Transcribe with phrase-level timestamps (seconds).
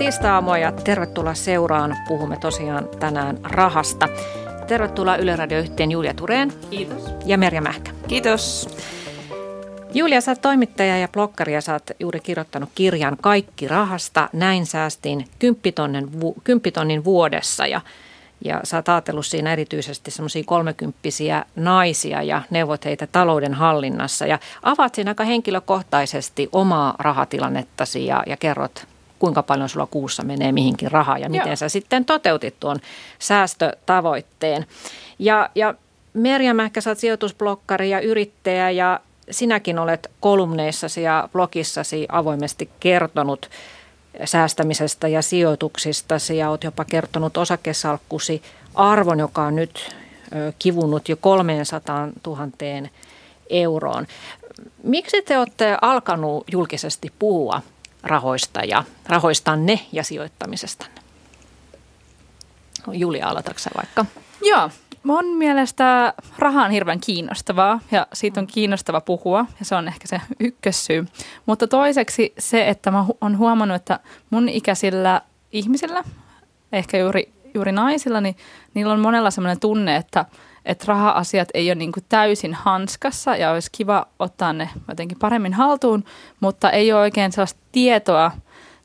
[0.00, 1.96] Tiistaamua ja tervetuloa seuraan.
[2.08, 4.08] Puhumme tosiaan tänään rahasta.
[4.66, 5.58] Tervetuloa Yle Radio
[5.90, 6.52] Julia Tureen.
[6.70, 7.04] Kiitos.
[7.26, 7.92] Ja Merja Mähkä.
[8.08, 8.68] Kiitos.
[9.94, 14.28] Julia, sä toimittaja ja blokkari ja sä oot juuri kirjoittanut kirjan Kaikki rahasta.
[14.32, 15.24] Näin säästin
[16.44, 17.80] kymppitonnin vuodessa ja,
[18.44, 24.26] ja sä oot ajatellut siinä erityisesti semmoisia kolmekymppisiä naisia ja neuvot heitä talouden hallinnassa.
[24.26, 28.86] Ja avaat siinä aika henkilökohtaisesti omaa rahatilannettasi ja, ja kerrot
[29.20, 31.56] kuinka paljon sulla kuussa menee mihinkin rahaa ja miten Joo.
[31.56, 32.80] sä sitten toteutit tuon
[33.18, 34.66] säästötavoitteen.
[35.18, 35.74] Ja, ja
[36.12, 43.50] Merja Mähkä, sä oot sijoitusblokkari ja yrittäjä ja sinäkin olet kolumneissasi ja blogissasi avoimesti kertonut
[44.24, 48.42] säästämisestä ja sijoituksistasi ja olet jopa kertonut osakesalkkusi
[48.74, 49.96] arvon, joka on nyt
[50.58, 52.48] kivunut jo 300 000
[53.50, 54.06] euroon.
[54.82, 57.62] Miksi te olette alkanut julkisesti puhua
[58.02, 61.00] rahoista ja rahoistanne ja sijoittamisestanne?
[62.92, 64.06] Julia, aloitatko vaikka?
[64.42, 64.70] Joo,
[65.02, 70.08] mun mielestä raha on hirveän kiinnostavaa ja siitä on kiinnostava puhua ja se on ehkä
[70.08, 71.06] se ykkössyy.
[71.46, 76.04] Mutta toiseksi se, että mä oon huomannut, että mun ikäisillä ihmisillä,
[76.72, 78.36] ehkä juuri, juuri naisilla, niin
[78.74, 80.24] niillä on monella sellainen tunne, että,
[80.64, 85.54] että raha-asiat ei ole niin kuin täysin hanskassa ja olisi kiva ottaa ne jotenkin paremmin
[85.54, 86.04] haltuun,
[86.40, 88.30] mutta ei ole oikein sellaista tietoa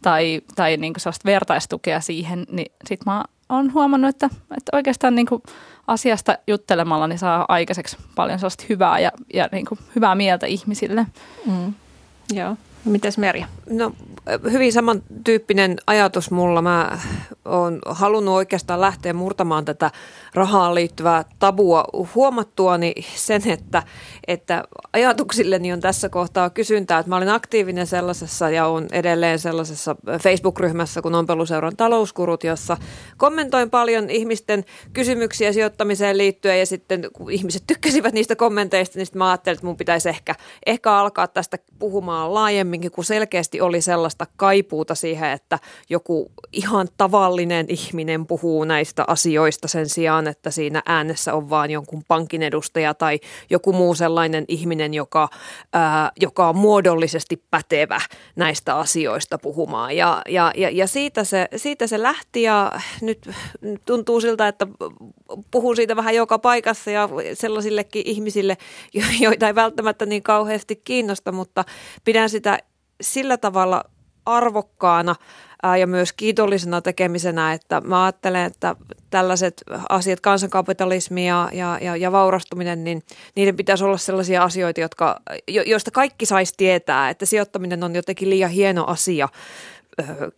[0.02, 5.16] tai, tai niin kuin sellaista vertaistukea siihen, niin sit mä oon huomannut, että, että oikeastaan
[5.16, 5.44] niin kuin
[5.88, 11.06] asiasta juttelemalla niin saa aikaiseksi paljon sellaista hyvää ja, ja niin kuin hyvää mieltä ihmisille.
[11.46, 11.74] Mm.
[12.34, 12.58] Joo.
[12.86, 13.48] Mites Merja?
[13.70, 13.92] No
[14.52, 16.62] hyvin samantyyppinen ajatus mulla.
[16.62, 17.00] Mä
[17.46, 19.92] oon halunnut oikeastaan lähteä murtamaan tätä
[20.34, 21.86] rahaan liittyvää tabua
[22.16, 23.84] huomattuani sen, että,
[24.28, 24.64] että
[24.94, 27.00] ajatuksilleni on tässä kohtaa kysyntää.
[27.00, 32.78] Että mä olin aktiivinen sellaisessa ja on edelleen sellaisessa Facebook-ryhmässä kuin Ompeluseuran talouskurut, jossa
[33.18, 39.18] kommentoin paljon ihmisten kysymyksiä sijoittamiseen liittyen ja sitten kun ihmiset tykkäsivät niistä kommenteista, niin sitten
[39.18, 40.36] mä ajattelin, että mun pitäisi ehkä,
[40.66, 42.34] ehkä alkaa tästä puhumaan
[42.76, 45.60] laajemminkin, kun selkeästi oli sellaista kaipuuta siihen, että
[45.90, 52.04] joku ihan tavallinen ihminen puhuu näistä asioista sen sijaan, että siinä äänessä on vaan jonkun
[52.08, 53.20] pankin edustaja tai
[53.50, 55.30] joku muu sellainen ihminen, joka,
[55.74, 58.02] ää, joka on muodollisesti pätevä
[58.36, 59.96] näistä asioista puhumaan.
[59.96, 62.72] Ja, ja, ja, ja siitä, se, siitä se lähti ja
[63.02, 63.30] nyt
[63.86, 64.68] tuntuu siltä, että
[65.52, 68.58] puhun siitä vähän joka paikassa ja sellaisillekin ihmisille,
[69.26, 71.66] joita ei välttämättä niin kauheasti kiinnosta, mutta
[72.04, 72.60] pidän sitä
[73.02, 73.84] sillä tavalla
[74.26, 75.16] arvokkaana
[75.80, 78.76] ja myös kiitollisena tekemisenä, että mä ajattelen, että
[79.10, 83.04] tällaiset asiat, kansankapitalismi ja, ja, ja, ja vaurastuminen, niin
[83.36, 88.30] niiden pitäisi olla sellaisia asioita, jotka, jo, joista kaikki saisi tietää, että sijoittaminen on jotenkin
[88.30, 89.30] liian hieno asia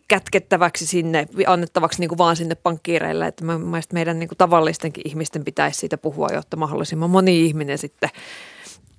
[0.08, 3.58] kätkettäväksi sinne, annettavaksi niin kuin vaan sinne pankkiireille, että mä,
[3.92, 8.10] meidän niin kuin tavallistenkin ihmisten pitäisi siitä puhua, jotta mahdollisimman moni ihminen sitten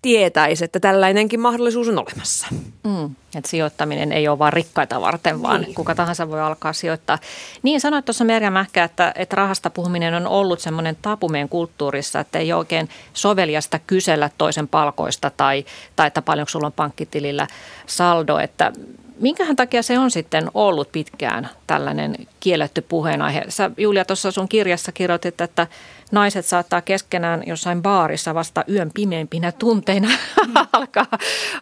[0.02, 2.48] tietäisi, että tällainenkin mahdollisuus on olemassa.
[2.84, 5.76] Mm, että sijoittaminen ei ole vain rikkaita varten, vaan niin.
[5.76, 7.18] kuka tahansa voi alkaa sijoittaa.
[7.64, 12.20] Niin sanoit tuossa Merja Mähkä, että, että rahasta puhuminen on ollut semmoinen tapu meidän kulttuurissa,
[12.20, 15.66] että ei oikein soveliasta kysellä toisen palkoista tai,
[15.96, 17.48] tai että paljonko sulla on pankkitilillä
[17.86, 18.38] saldo.
[18.38, 18.72] Että
[19.20, 23.44] minkähän takia se on sitten ollut pitkään tällainen kielletty puheenaihe?
[23.50, 25.68] Sä Julia tuossa sun kirjassa kirjoitit, että
[26.12, 30.54] naiset saattaa keskenään jossain baarissa vasta yön pimeimpinä tunteina mm.
[30.74, 31.06] alkaa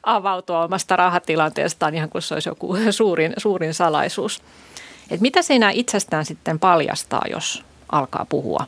[0.04, 4.42] avautua omasta rahatilanteestaan ihan kuin se olisi joku suurin, suurin salaisuus.
[5.10, 8.66] Et mitä siinä itsestään sitten paljastaa, jos alkaa puhua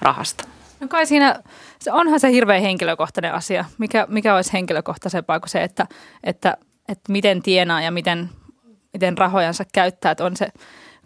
[0.00, 0.44] rahasta?
[0.80, 1.42] No kai siinä,
[1.78, 3.64] se onhan se hirveän henkilökohtainen asia.
[3.78, 5.86] Mikä, mikä olisi henkilökohtaisempaa kuin se, että,
[6.24, 6.56] että,
[6.88, 8.30] että miten tienaa ja miten,
[8.92, 10.12] miten rahojansa käyttää.
[10.12, 10.48] Että on se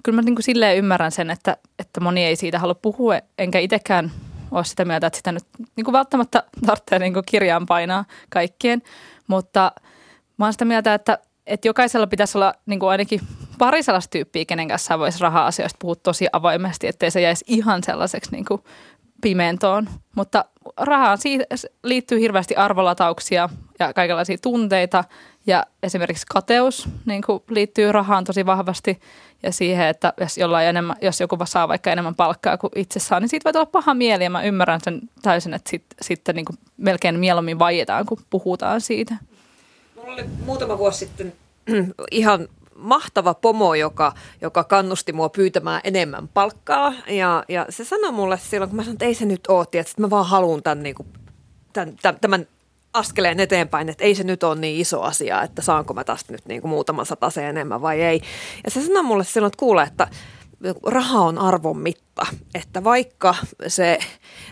[0.03, 3.59] kyllä mä niin kuin silleen ymmärrän sen, että, että moni ei siitä halua puhua, enkä
[3.59, 4.12] itsekään
[4.50, 5.45] ole sitä mieltä, että sitä nyt
[5.77, 8.83] niin kuin välttämättä tarvitsee niin kuin kirjaan painaa kaikkien.
[9.27, 9.73] Mutta
[10.37, 13.21] mä oon sitä mieltä, että, että jokaisella pitäisi olla niin kuin ainakin
[13.59, 18.31] pari sellaista tyyppiä, kenen kanssa voisi raha-asioista puhua tosi avoimesti, ettei se jäisi ihan sellaiseksi
[18.31, 18.62] niin kuin
[19.23, 19.89] pimentoon.
[20.17, 20.45] Mutta
[20.77, 21.19] rahaan
[21.83, 23.49] liittyy hirveästi arvolatauksia
[23.79, 25.05] ja kaikenlaisia tunteita
[25.49, 29.00] ja esimerkiksi kateus niin kuin liittyy rahaan tosi vahvasti
[29.43, 33.21] ja siihen, että jos, jollain enemmän, jos joku saa vaikka enemmän palkkaa kuin itse saa,
[33.21, 36.45] niin siitä voi olla paha mieli ja mä ymmärrän sen täysin, että sit, sitten niin
[36.45, 39.15] kuin melkein mieluummin vaietaan, kun puhutaan siitä.
[39.97, 41.33] Mulla oli muutama vuosi sitten
[42.11, 46.95] ihan mahtava pomo, joka, joka kannusti mua pyytämään enemmän palkkaa.
[47.06, 49.93] Ja, ja se sanoi mulle silloin, kun mä sanoin, että ei se nyt ole, että
[49.99, 51.09] mä vaan haluan tämän, niin kuin,
[51.73, 52.47] tämän, tämän, tämän
[52.99, 56.47] askeleen eteenpäin, että ei se nyt ole niin iso asia, että saanko mä tästä nyt
[56.47, 58.21] niin kuin muutaman sataseen enemmän vai ei.
[58.65, 60.09] Ja se sanoi mulle silloin, että kuule, että
[60.87, 63.35] raha on arvon mitta, että vaikka
[63.67, 63.99] se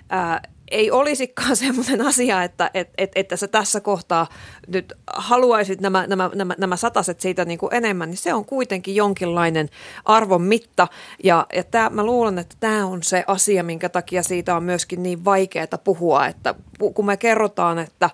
[0.09, 4.27] ää, ei olisikaan semmoinen asia, että, että, että, että sä tässä kohtaa
[4.69, 8.95] nyt haluaisit nämä, nämä, nämä, nämä sataset siitä niin kuin enemmän, niin se on kuitenkin
[8.95, 9.69] jonkinlainen
[10.05, 10.89] arvon mitta.
[11.25, 15.03] Ja, ja tää, mä luulen, että tämä on se asia, minkä takia siitä on myöskin
[15.03, 16.55] niin vaikeaa puhua, että
[16.95, 18.11] kun me kerrotaan, että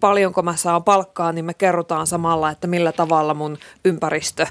[0.00, 4.46] paljonko mä saan palkkaa, niin me kerrotaan samalla, että millä tavalla mun ympäristö,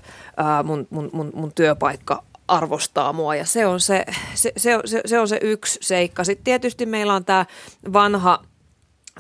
[0.63, 5.19] mun, mun, mun, mun työpaikka arvostaa mua ja se on se, se, se, se, se,
[5.19, 6.23] on se yksi seikka.
[6.23, 7.45] Sitten tietysti meillä on tämä
[7.93, 8.43] vanha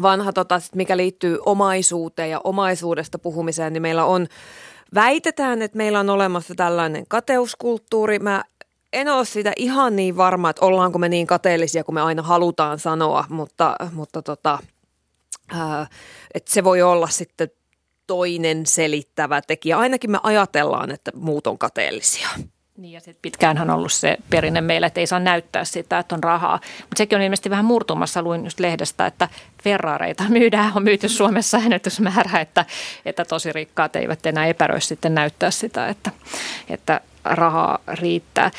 [0.01, 4.27] vanha, tota, mikä liittyy omaisuuteen ja omaisuudesta puhumiseen, niin meillä on,
[4.95, 8.19] väitetään, että meillä on olemassa tällainen kateuskulttuuri.
[8.19, 8.43] Mä
[8.93, 12.79] en ole sitä ihan niin varma, että ollaanko me niin kateellisia kuin me aina halutaan
[12.79, 14.59] sanoa, mutta, mutta tota,
[16.33, 17.49] että se voi olla sitten
[18.07, 19.77] toinen selittävä tekijä.
[19.77, 22.29] Ainakin me ajatellaan, että muut on kateellisia.
[22.79, 26.15] Niin ja sitten pitkäänhän on ollut se perinne meillä, että ei saa näyttää sitä, että
[26.15, 26.59] on rahaa.
[26.79, 29.27] Mutta sekin on ilmeisesti vähän murtumassa, luin just lehdestä, että
[29.63, 32.65] Ferrareita myydään, on myyty Suomessa ennätysmäärä, että,
[33.05, 36.11] että tosi rikkaat eivät enää epäröi sitten näyttää sitä, että,
[36.69, 38.51] että rahaa riittää.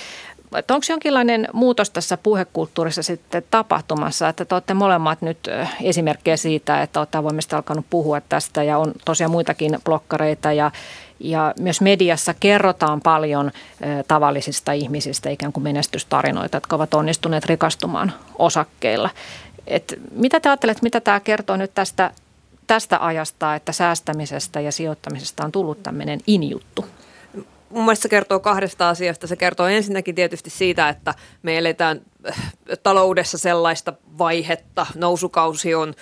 [0.56, 5.38] Että onko jonkinlainen muutos tässä puhekulttuurissa sitten tapahtumassa, että te olette molemmat nyt
[5.82, 10.70] esimerkkejä siitä, että olette avoimesti alkanut puhua tästä ja on tosiaan muitakin blokkareita ja,
[11.20, 13.50] ja myös mediassa kerrotaan paljon
[14.08, 19.10] tavallisista ihmisistä, ikään kuin menestystarinoita, jotka ovat onnistuneet rikastumaan osakkeilla.
[19.66, 22.10] Et mitä te ajattelette, mitä tämä kertoo nyt tästä,
[22.66, 26.84] tästä ajasta, että säästämisestä ja sijoittamisesta on tullut tämmöinen injuttu?
[27.70, 29.26] Mun mielestä se kertoo kahdesta asiasta.
[29.26, 32.00] Se kertoo ensinnäkin tietysti siitä, että me eletään
[32.82, 34.86] taloudessa sellaista vaihetta.
[34.94, 35.94] Nousukausi on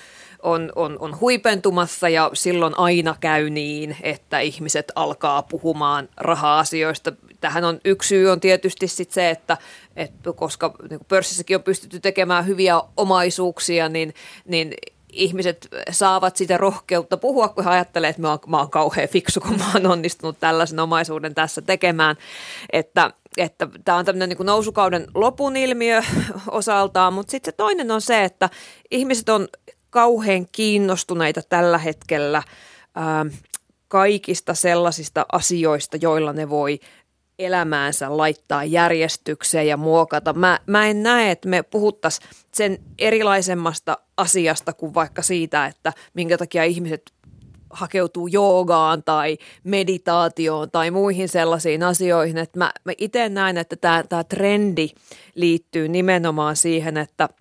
[0.42, 7.12] on, on, on huipentumassa ja silloin aina käy niin, että ihmiset alkaa puhumaan raha-asioista.
[7.40, 9.56] Tähän on yksi syy on tietysti sit se, että,
[9.96, 14.14] että koska niin pörssissäkin on pystytty tekemään hyviä omaisuuksia, niin,
[14.44, 14.74] niin
[15.12, 19.40] ihmiset saavat sitä rohkeutta puhua, kun he ajattelee, että mä oon, mä oon kauhean fiksu,
[19.40, 22.16] kun mä oon onnistunut tällaisen omaisuuden tässä tekemään.
[22.72, 26.02] Että että tämä on tämmöinen niin nousukauden lopun ilmiö
[26.50, 28.50] osaltaan, mutta sitten se toinen on se, että
[28.90, 29.48] ihmiset on
[29.90, 32.42] kauhean kiinnostuneita tällä hetkellä
[32.94, 33.26] ää,
[33.88, 36.80] kaikista sellaisista asioista, joilla ne voi
[37.38, 40.32] elämäänsä laittaa järjestykseen ja muokata.
[40.32, 46.38] Mä, mä en näe, että me puhuttaisiin sen erilaisemmasta asiasta kuin vaikka siitä, että minkä
[46.38, 47.12] takia ihmiset
[47.70, 52.38] hakeutuu joogaan tai meditaatioon tai muihin sellaisiin asioihin.
[52.38, 54.88] Että mä, mä itse näen, että tämä, trendi
[55.34, 57.28] liittyy nimenomaan siihen, että–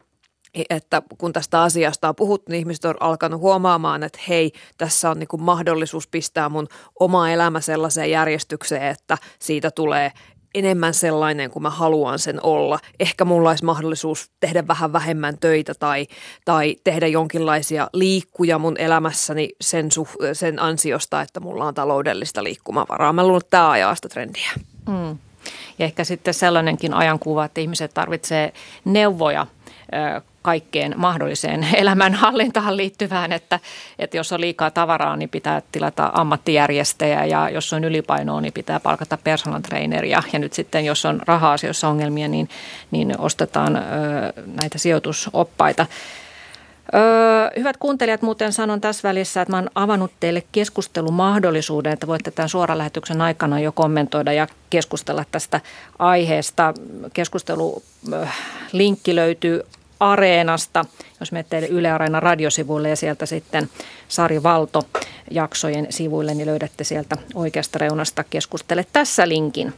[0.69, 5.19] että kun tästä asiasta on puhuttu, niin ihmiset on alkanut huomaamaan, että hei, tässä on
[5.19, 6.67] niin kuin mahdollisuus pistää mun
[6.99, 10.11] oma elämä sellaiseen järjestykseen, että siitä tulee
[10.55, 12.79] enemmän sellainen kuin mä haluan sen olla.
[12.99, 16.07] Ehkä mulla olisi mahdollisuus tehdä vähän vähemmän töitä tai,
[16.45, 23.13] tai tehdä jonkinlaisia liikkuja mun elämässäni sen, suh, sen ansiosta, että mulla on taloudellista liikkumavaraa.
[23.13, 24.51] Mä luulen, että tämä ajaa sitä trendiä.
[24.87, 25.17] Mm.
[25.79, 28.53] Ja ehkä sitten sellainenkin ajankuva, että ihmiset tarvitsee
[28.85, 29.47] neuvoja
[30.47, 33.59] kaikkeen mahdolliseen elämänhallintaan liittyvään, että,
[33.99, 38.79] että jos on liikaa tavaraa, niin pitää tilata ammattijärjestäjä ja jos on ylipainoa, niin pitää
[38.79, 42.49] palkata personal traineria ja nyt sitten jos on raha-asioissa ongelmia, niin,
[42.91, 43.81] niin ostetaan ö,
[44.61, 45.85] näitä sijoitusoppaita.
[46.95, 47.01] Öö,
[47.57, 52.49] hyvät kuuntelijat, muuten sanon tässä välissä, että mä oon avannut teille keskustelumahdollisuuden, että voitte tämän
[52.49, 55.61] suoralähetyksen aikana jo kommentoida ja keskustella tästä
[55.99, 56.73] aiheesta.
[57.13, 59.63] Keskustelulinkki löytyy
[59.99, 60.85] Areenasta,
[61.19, 63.69] jos menette Yle Areena radiosivuille ja sieltä sitten
[64.07, 64.83] Sari Valto
[65.31, 69.73] jaksojen sivuille, niin löydätte sieltä oikeasta reunasta keskustele tässä linkin.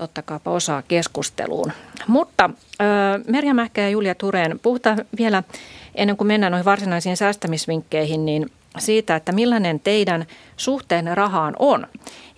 [0.00, 1.72] Ottakaapa osaa keskusteluun.
[2.06, 2.50] Mutta
[3.26, 5.42] Merja Mähkä ja Julia Tureen, puhutaan vielä
[5.94, 10.26] ennen kuin mennään noihin varsinaisiin säästämisvinkkeihin, niin siitä, että millainen teidän
[10.56, 11.86] suhteenne rahaan on.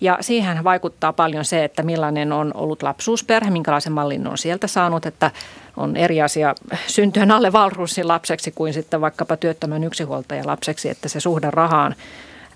[0.01, 5.05] Ja siihen vaikuttaa paljon se, että millainen on ollut lapsuusperhe, minkälaisen mallin on sieltä saanut,
[5.05, 5.31] että
[5.79, 6.55] on eri asia
[6.87, 11.95] syntyä alle Valrussin lapseksi kuin sitten vaikkapa työttömän yksinhuoltajan lapseksi, että se suhde rahaan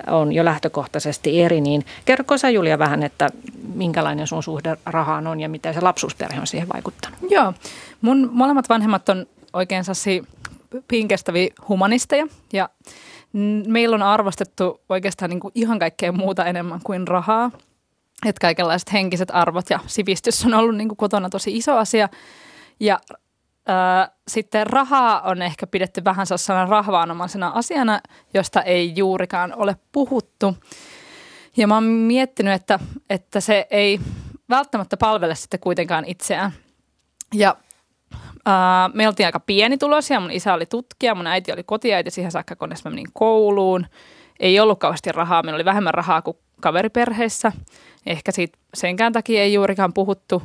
[0.07, 3.29] on jo lähtökohtaisesti eri, niin kerro sä Julia vähän, että
[3.73, 7.19] minkälainen sun suhde rahaan on ja miten se lapsuusperhe on siihen vaikuttanut?
[7.29, 7.53] Joo,
[8.01, 10.23] mun molemmat vanhemmat on oikein sassi
[10.87, 12.69] pinkestäviä humanisteja ja
[13.67, 17.51] meillä on arvostettu oikeastaan niin kuin ihan kaikkea muuta enemmän kuin rahaa.
[18.25, 22.09] Että kaikenlaiset henkiset arvot ja sivistys on ollut niin kuin kotona tosi iso asia.
[22.83, 22.99] Ja
[24.27, 28.01] sitten rahaa on ehkä pidetty vähän sellaisena rahvaanomaisena asiana,
[28.33, 30.57] josta ei juurikaan ole puhuttu.
[31.57, 33.99] Ja mä oon miettinyt, että, että se ei
[34.49, 36.51] välttämättä palvele sitten kuitenkaan itseään.
[37.33, 37.55] Ja
[38.45, 40.19] ää, me oltiin aika pienituloisia.
[40.19, 43.85] Mun isä oli tutkija, mun äiti oli kotiäiti siihen saakka, kunnes mä menin kouluun.
[44.39, 47.51] Ei ollut kauheasti rahaa, meillä oli vähemmän rahaa kuin kaveriperheissä.
[48.05, 50.43] Ehkä siitä senkään takia ei juurikaan puhuttu.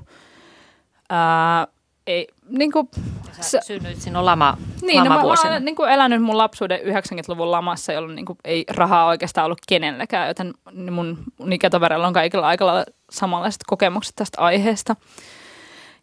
[1.11, 1.67] Ää,
[2.09, 2.89] ei, niin kuin,
[3.41, 7.51] Sä synnyit sinun lama, niin, no, mä, mä olen niin kuin elänyt mun lapsuuden 90-luvun
[7.51, 10.55] lamassa, jolloin niin kuin, ei rahaa oikeastaan ollut kenelläkään, joten
[10.91, 11.19] mun
[11.53, 14.97] ikätovereilla on kaikilla aika samanlaiset kokemukset tästä aiheesta.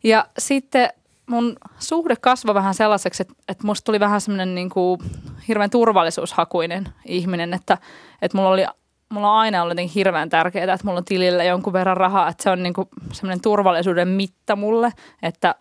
[0.04, 0.90] Ja sitten
[1.26, 5.00] mun suhde kasvoi vähän sellaiseksi, että, että musta tuli vähän semmoinen niin kuin
[5.48, 7.78] hirveän turvallisuushakuinen ihminen, että,
[8.22, 8.66] että mulla oli
[9.10, 12.44] mulla on aina ollut jotenkin hirveän tärkeää, että mulla on tilillä jonkun verran rahaa, että
[12.44, 15.56] se on niin kuin semmoinen turvallisuuden mitta mulle, että,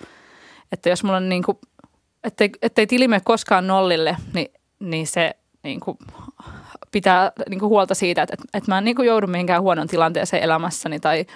[0.75, 1.59] että jos mulla on niin kuin,
[2.25, 4.49] ettei, ettei tili mene koskaan nollille, niin,
[4.81, 5.99] niin se niin kuin
[6.91, 10.43] pitää niin kuin huolta siitä, että, että mä en niin kuin joudu mihinkään huonon tilanteeseen
[10.43, 11.27] elämässäni tai,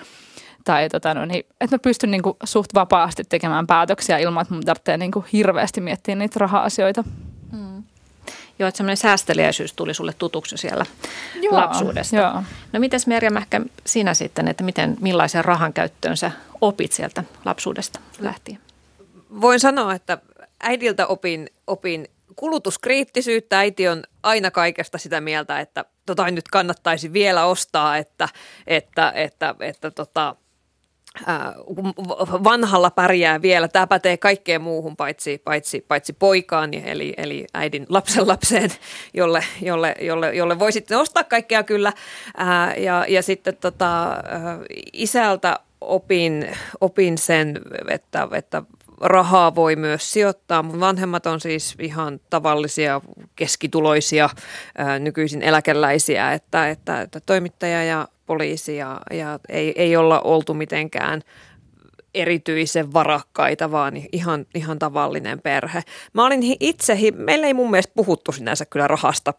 [0.65, 4.55] tai tota, no, niin, että mä pystyn niin kuin suht vapaasti tekemään päätöksiä ilman, että
[4.55, 7.05] mun tarvitsee niin kuin hirveästi miettiä niitä raha-asioita.
[7.53, 7.83] Mm.
[8.59, 10.87] Joo, että semmoinen säästeliäisyys tuli sulle tutuksi siellä
[11.43, 12.17] joo, lapsuudesta.
[12.17, 12.43] Joo.
[12.73, 16.31] No mites Merja Mähkä sinä sitten, että miten, millaisen rahan käyttöön sä
[16.61, 18.68] opit sieltä lapsuudesta lähtien?
[19.41, 20.19] Voin sanoa, että
[20.61, 23.59] äidiltä opin, opin kulutuskriittisyyttä.
[23.59, 28.29] Äiti on aina kaikesta sitä mieltä, että tota nyt kannattaisi vielä ostaa, että,
[28.67, 30.37] että, että, että tota,
[32.45, 33.69] vanhalla pärjää vielä.
[33.69, 38.71] Tämä pätee kaikkeen muuhun paitsi, paitsi, paitsi poikaan, eli, eli äidin lapsen lapseen,
[39.15, 41.93] jolle, jolle, jolle, jolle voi sitten ostaa kaikkea kyllä.
[42.37, 44.17] Ää, ja, ja sitten tota,
[44.93, 48.63] isältä opin, opin sen, että, että
[49.01, 50.63] rahaa voi myös sijoittaa.
[50.63, 53.01] Mun vanhemmat on siis ihan tavallisia
[53.37, 54.31] keskituloisia
[54.79, 60.55] ää, nykyisin eläkeläisiä, että, että, että toimittaja ja poliisi ja, ja ei, ei olla oltu
[60.55, 61.23] mitenkään
[62.15, 65.83] erityisen varakkaita, vaan ihan, ihan tavallinen perhe.
[66.13, 69.35] Mä olin itse, meillä ei mun mielestä puhuttu sinänsä kyllä rahasta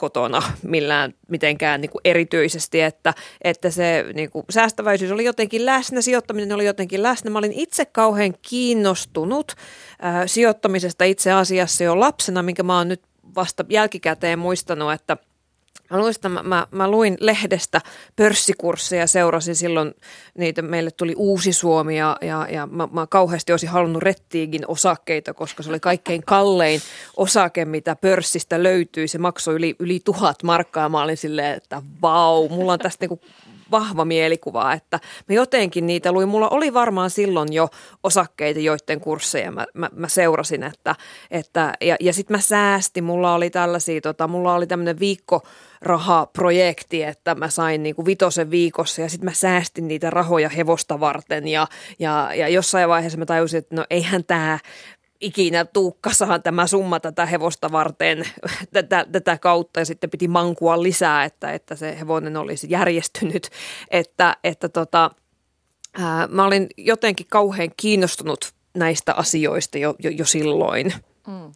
[0.00, 6.00] kotona millään mitenkään niin kuin erityisesti, että, että se niin kuin säästäväisyys oli jotenkin läsnä,
[6.00, 7.30] sijoittaminen oli jotenkin läsnä.
[7.30, 9.52] Mä olin itse kauhean kiinnostunut
[10.04, 13.02] äh, sijoittamisesta itse asiassa jo lapsena, minkä mä oon nyt
[13.34, 15.16] vasta jälkikäteen muistanut, että–
[15.90, 17.80] Mä, muistan, mä, mä, mä luin lehdestä
[18.16, 19.94] pörssikursseja, seurasin silloin
[20.38, 25.34] niitä, meille tuli Uusi Suomi ja, ja, ja mä, mä kauheasti olisin halunnut Rettiigin osakkeita,
[25.34, 26.80] koska se oli kaikkein kallein
[27.16, 29.08] osake, mitä pörssistä löytyi.
[29.08, 30.88] Se maksoi yli, yli tuhat markkaa.
[30.88, 33.20] Mä olin silleen, että vau, mulla on tästä niinku
[33.70, 36.28] vahva mielikuva, että mä jotenkin niitä luin.
[36.28, 37.68] Mulla oli varmaan silloin jo
[38.02, 40.94] osakkeita, joiden kursseja mä, mä, mä seurasin, että,
[41.30, 43.04] että ja, ja sitten mä säästin.
[43.04, 45.42] Mulla oli tällaisia, tota, mulla oli tämmöinen viikko
[45.82, 51.00] rahaprojekti, että mä sain niin kuin vitosen viikossa ja sitten mä säästin niitä rahoja hevosta
[51.00, 51.66] varten ja,
[51.98, 54.58] ja, ja jossain vaiheessa mä tajusin, että no eihän tämä
[55.20, 58.24] ikinä tuukkasaan tämä summa tätä hevosta varten
[58.72, 63.50] tätä, tätä kautta ja sitten piti mankua lisää, että, että se hevonen olisi järjestynyt,
[63.90, 65.10] että, että tota,
[65.94, 70.94] ää, mä olin jotenkin kauhean kiinnostunut näistä asioista jo, jo, jo silloin.
[71.26, 71.52] Mm.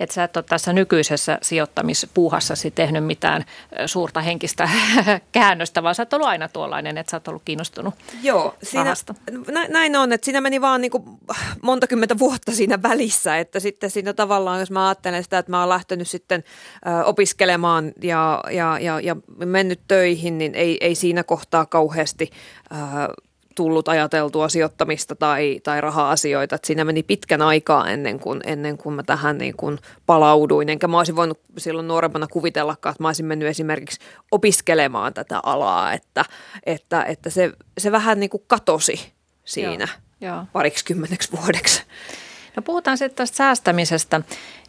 [0.00, 3.44] Että sä et ole tässä nykyisessä sijoittamispuuhassasi tehnyt mitään
[3.86, 4.68] suurta henkistä
[5.32, 8.94] käännöstä, vaan sä oot ollut aina tuollainen, että sä oot ollut kiinnostunut Joo, siinä,
[9.68, 11.04] näin on, että siinä meni vaan niin kuin
[11.62, 15.60] monta kymmentä vuotta siinä välissä, että sitten siinä tavallaan, jos mä ajattelen sitä, että mä
[15.60, 16.44] oon lähtenyt sitten
[17.04, 22.30] opiskelemaan ja, ja, ja, ja mennyt töihin, niin ei, ei siinä kohtaa kauheasti
[22.72, 22.76] ö,
[23.58, 26.54] tullut ajateltua sijoittamista tai, tai raha-asioita.
[26.54, 30.68] Että siinä meni pitkän aikaa ennen kuin, ennen kuin mä tähän niin kuin palauduin.
[30.68, 34.00] Enkä mä olisin voinut silloin nuorempana kuvitellakaan, että mä olisin mennyt esimerkiksi
[34.30, 35.92] opiskelemaan tätä alaa.
[35.92, 36.24] Että,
[36.66, 39.12] että, että se, se vähän niin kuin katosi
[39.44, 39.88] siinä
[40.20, 40.34] Joo.
[40.34, 40.44] Joo.
[40.52, 41.82] pariksi kymmeneksi vuodeksi.
[42.56, 44.20] No puhutaan sitten tästä säästämisestä.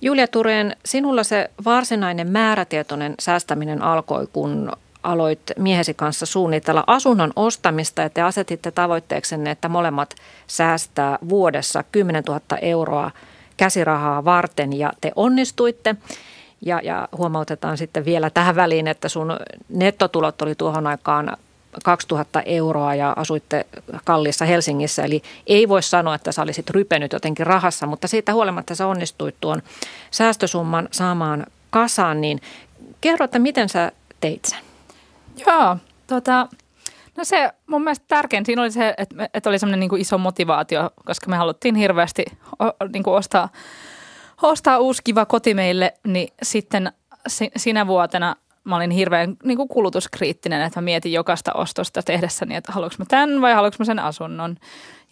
[0.01, 4.71] Julia Tureen, sinulla se varsinainen määrätietoinen säästäminen alkoi, kun
[5.03, 10.15] aloit miehesi kanssa suunnitella asunnon ostamista ja te asetitte tavoitteeksenne, että molemmat
[10.47, 13.11] säästää vuodessa 10 000 euroa
[13.57, 15.95] käsirahaa varten ja te onnistuitte.
[16.65, 19.37] Ja, ja huomautetaan sitten vielä tähän väliin, että sun
[19.69, 21.37] nettotulot oli tuohon aikaan
[21.83, 23.65] 2000 euroa ja asuitte
[24.05, 25.03] kalliissa Helsingissä.
[25.03, 29.35] Eli ei voi sanoa, että sä olisit rypenyt jotenkin rahassa, mutta siitä huolimatta sä onnistuit
[29.41, 29.61] tuon
[30.11, 32.21] säästösumman saamaan kasaan.
[32.21, 32.41] Niin
[33.01, 33.91] kerro, että miten sä
[34.21, 34.68] teit sen?
[35.47, 35.77] Joo,
[36.07, 36.47] tota,
[37.19, 40.89] No se mun mielestä tärkein siinä oli se, että, että oli semmoinen niin iso motivaatio,
[41.05, 42.25] koska me haluttiin hirveästi
[42.93, 43.49] niin kuin ostaa,
[44.41, 46.91] ostaa uusi kiva koti meille, niin sitten
[47.57, 52.71] sinä vuotena mä olin hirveän niin kuin kulutuskriittinen, että mä mietin jokaista ostosta tehdessäni, että
[52.71, 54.55] haluanko mä tämän vai haluanko mä sen asunnon.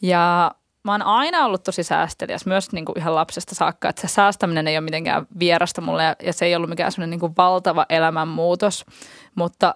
[0.02, 0.52] Ja
[0.84, 4.68] mä oon aina ollut tosi säästeliäs, myös niin kuin ihan lapsesta saakka, että se säästäminen
[4.68, 8.86] ei ole mitenkään vierasta mulle ja, ja se ei ollut mikään semmoinen niin valtava elämänmuutos,
[9.36, 9.76] mutta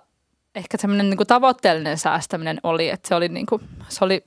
[0.55, 4.23] ehkä semmoinen niin tavoitteellinen säästäminen oli, että se oli, niin kuin, se oli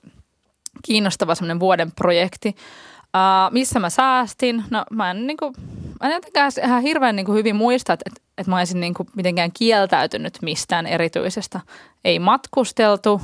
[0.82, 2.48] kiinnostava semmoinen vuoden projekti.
[2.48, 4.64] Uh, missä mä säästin?
[4.70, 5.54] No mä en, niin kuin,
[6.00, 8.94] mä en jotenkään ihan hirveän niin kuin hyvin muista, että, että, että mä olisin niin
[8.94, 11.60] kuin mitenkään kieltäytynyt mistään erityisestä.
[12.04, 13.20] Ei matkusteltu,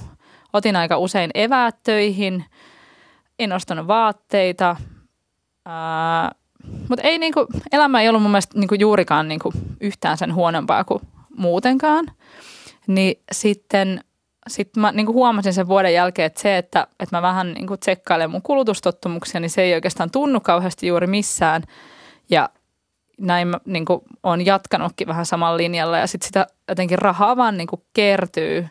[0.52, 2.45] otin aika usein eväät töihin,
[3.38, 4.76] en ostanut vaatteita,
[5.66, 6.40] uh,
[6.88, 11.02] mutta ei niinku, elämä ei ollut mun mielestä niinku juurikaan niinku yhtään sen huonompaa kuin
[11.37, 12.07] muutenkaan.
[12.94, 14.00] Niin sitten
[14.49, 17.66] sit mä niin kuin huomasin sen vuoden jälkeen, että se, että, että mä vähän niin
[17.66, 21.62] kuin tsekkailen mun kulutustottumuksia, niin se ei oikeastaan tunnu kauheasti juuri missään.
[22.30, 22.49] Ja
[23.20, 27.56] näin mä niin kuin olen jatkanutkin vähän samalla linjalla ja sitten sitä jotenkin rahaa vaan
[27.56, 28.68] niin kuin kertyy.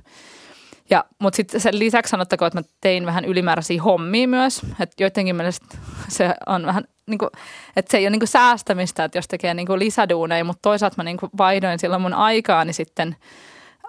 [0.90, 4.62] Ja, mutta sitten sen lisäksi sanottakoon, että mä tein vähän ylimääräisiä hommia myös.
[4.80, 7.30] Että joidenkin mielestä se on vähän, niin kuin,
[7.76, 10.96] että se ei ole niin kuin säästämistä, että jos tekee niin kuin lisäduuneja, mutta toisaalta
[10.98, 13.16] mä niin kuin vaihdoin silloin mun aikaani sitten–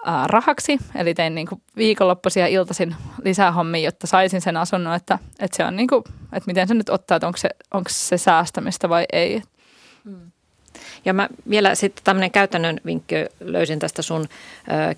[0.05, 0.77] ää, rahaksi.
[0.95, 5.65] Eli tein niin kuin viikonloppuisia iltaisin lisää hommia, jotta saisin sen asunnon, että, että se
[5.65, 6.03] on niin kuin,
[6.33, 9.41] että miten se nyt ottaa, että onko se, onko se säästämistä vai ei.
[10.03, 10.31] Mm.
[11.05, 14.25] Ja mä vielä sitten tämmöinen käytännön vinkki löysin tästä sun ö,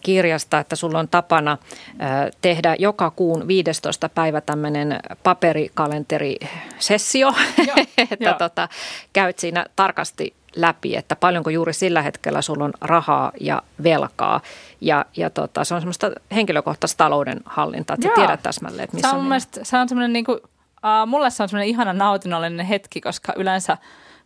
[0.01, 1.57] kirjasta, että sulla on tapana
[1.87, 1.93] ö,
[2.41, 7.33] tehdä joka kuun 15 päivä tämmöinen paperikalenterisessio,
[8.11, 8.69] että tota,
[9.13, 14.41] käyt siinä tarkasti läpi, että paljonko juuri sillä hetkellä sulla on rahaa ja velkaa.
[14.81, 19.15] Ja, ja tota, se on semmoista henkilökohtaista talouden hallintaa, että tiedät täsmälleen, että missä se
[19.15, 19.31] on.
[19.31, 23.33] on se on semmoinen niin kuin, uh, mulle se on semmoinen ihana nautinnollinen hetki, koska
[23.35, 23.77] yleensä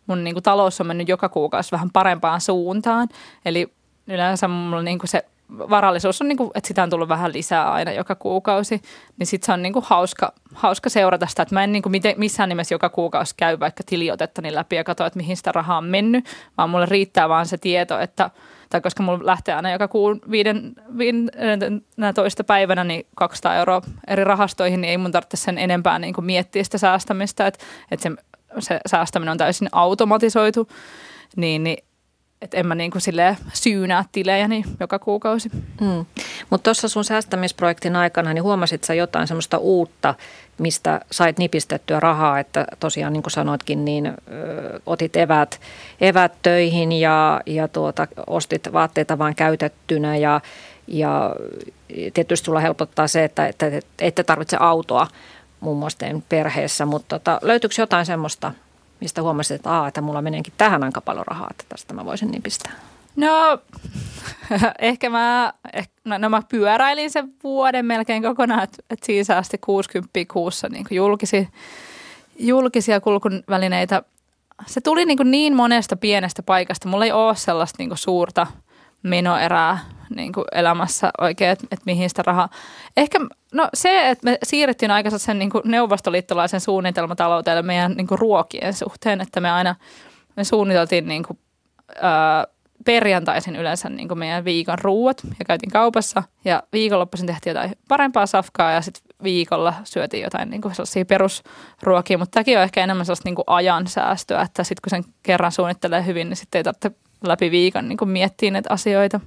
[0.06, 3.08] mun niin kuin, talous on mennyt joka kuukausi vähän parempaan suuntaan.
[3.44, 3.72] Eli
[4.06, 7.72] yleensä mulla niin kuin se varallisuus on, niin kuin, että sitä on tullut vähän lisää
[7.72, 8.82] aina joka kuukausi,
[9.18, 12.02] niin sitten se on niin kuin hauska, hauska seurata sitä, että mä en niin kuin
[12.16, 15.84] missään nimessä joka kuukausi käy vaikka tiliotettani läpi ja katso, että mihin sitä rahaa on
[15.84, 16.24] mennyt,
[16.58, 18.30] vaan mulle riittää vaan se tieto, että
[18.70, 21.30] tai koska mulla lähtee aina joka kuun viiden, viiden
[22.14, 26.24] toista päivänä niin 200 euroa eri rahastoihin, niin ei mun tarvitse sen enempää niin kuin
[26.24, 28.16] miettiä sitä säästämistä, että, että se,
[28.58, 30.68] se säästäminen on täysin automatisoitu,
[31.36, 31.87] niin, niin
[32.42, 33.02] että en mä niin kuin
[33.52, 35.50] syynää tilejäni joka kuukausi.
[35.80, 36.06] Mm.
[36.50, 40.14] Mutta tuossa sun säästämisprojektin aikana niin huomasit sä jotain semmoista uutta,
[40.58, 44.12] mistä sait nipistettyä rahaa, että tosiaan niin kuin sanoitkin, niin ö,
[44.86, 45.60] otit evät,
[46.00, 50.40] evät töihin ja, ja tuota, ostit vaatteita vain käytettynä ja,
[50.86, 51.36] ja
[52.14, 55.06] tietysti sulla helpottaa se, että, että, että ette tarvitse autoa
[55.60, 58.52] muun muassa perheessä, mutta tota, löytyykö jotain semmoista–
[59.00, 62.30] mistä huomasit, että, aa, että mulla meneekin tähän aika paljon rahaa, että tästä mä voisin
[62.30, 62.72] nipistää?
[63.16, 63.58] No,
[64.78, 65.52] ehkä mä,
[66.04, 70.86] no, no mä pyöräilin sen vuoden melkein kokonaan, että, että siinä säästi 60 kuussa niin
[70.90, 71.48] julkisi,
[72.38, 74.02] julkisia kulkuvälineitä.
[74.66, 76.88] Se tuli niin, niin monesta pienestä paikasta.
[76.88, 78.46] Mulla ei ole sellaista niin suurta
[79.02, 79.78] menoerää
[80.16, 82.48] niin kuin elämässä oikein, että, että mihin sitä rahaa.
[82.96, 83.18] Ehkä
[83.52, 88.74] no se, että me siirrettiin aikansa sen niin kuin neuvostoliittolaisen suunnitelmatalouteen meidän niin kuin ruokien
[88.74, 89.74] suhteen, että me aina
[90.36, 91.38] me suunniteltiin niin kuin,
[92.02, 92.46] ää,
[92.84, 98.26] perjantaisin yleensä niin kuin meidän viikon ruuat ja käytiin kaupassa ja viikonloppuisin tehtiin jotain parempaa
[98.26, 103.06] safkaa ja sitten viikolla syötiin jotain niin kuin sellaisia perusruokia, mutta tämäkin on ehkä enemmän
[103.06, 106.64] sellaista niin kuin ajan säästöä, että sitten kun sen kerran suunnittelee hyvin, niin sitten ei
[106.64, 106.90] tarvitse
[107.22, 109.20] läpi viikon niin kuin miettiä näitä asioita.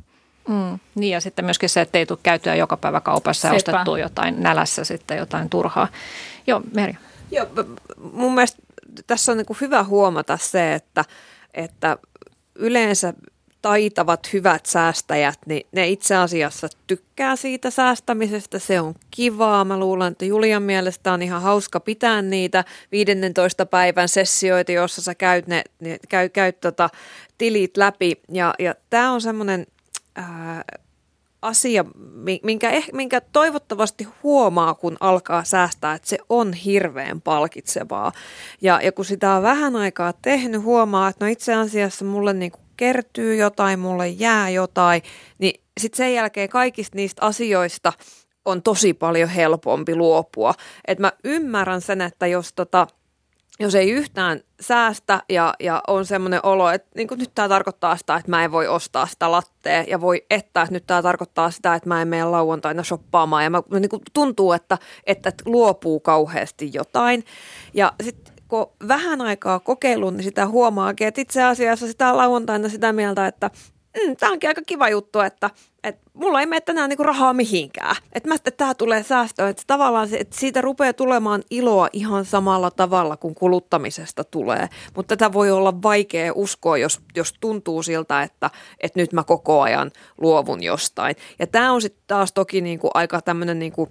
[0.48, 0.80] Mm.
[0.96, 4.44] Niin ja sitten myöskin se, että ei tule käytyä joka päivä kaupassa ja ostettua jotain
[4.44, 5.88] nälässä sitten jotain turhaa.
[6.48, 6.98] Joo, Merja.
[7.32, 7.48] Joo,
[8.14, 8.62] mun mielestä
[9.08, 11.06] tässä on niin hyvä huomata se, että,
[11.54, 11.98] että
[12.56, 13.14] yleensä
[13.62, 18.60] taitavat, hyvät säästäjät, niin ne itse asiassa tykkää siitä säästämisestä.
[18.60, 19.66] Se on kivaa.
[19.66, 25.16] Mä luulen, että Julian mielestä on ihan hauska pitää niitä 15 päivän sessioita, jossa sä
[25.16, 26.90] käyt, ne, ne, käy, käyt tota,
[27.38, 28.22] tilit läpi.
[28.32, 29.68] Ja, ja tämä on semmoinen
[31.42, 31.86] asia,
[32.44, 38.12] minkä, eh, minkä toivottavasti huomaa, kun alkaa säästää, että se on hirveän palkitsevaa.
[38.62, 42.52] Ja, ja kun sitä on vähän aikaa tehnyt, huomaa, että no itse asiassa mulle niin
[42.52, 45.02] kuin kertyy jotain, mulle jää jotain,
[45.38, 47.94] niin sitten sen jälkeen kaikista niistä asioista
[48.46, 50.54] on tosi paljon helpompi luopua.
[50.88, 52.88] Et mä ymmärrän sen, että jos tota,
[53.60, 58.16] jos ei yhtään säästä ja, ja on semmoinen olo, että niin nyt tämä tarkoittaa sitä,
[58.16, 61.76] että mä en voi ostaa sitä lattea ja voi että, että nyt tämä tarkoittaa sitä,
[61.76, 66.70] että mä en mene lauantaina shoppaamaan ja mä, niin kuin tuntuu, että, että luopuu kauheasti
[66.74, 67.24] jotain.
[67.74, 72.94] Ja sitten kun vähän aikaa kokeilun, niin sitä huomaakin, että itse asiassa sitä lauantaina sitä
[72.94, 73.50] mieltä, että
[73.98, 75.50] mm, tämä onkin aika kiva juttu, että,
[75.84, 77.96] että mulla ei mene tänään niinku rahaa mihinkään.
[78.14, 82.26] Että mä että tämä tulee säästöön, että tavallaan se, että siitä rupeaa tulemaan iloa ihan
[82.26, 84.70] samalla tavalla kuin kuluttamisesta tulee.
[84.96, 89.62] Mutta tätä voi olla vaikea uskoa, jos, jos tuntuu siltä, että, että nyt mä koko
[89.62, 91.16] ajan luovun jostain.
[91.40, 93.90] Ja tämä on sitten taas toki niinku aika tämmöinen niinku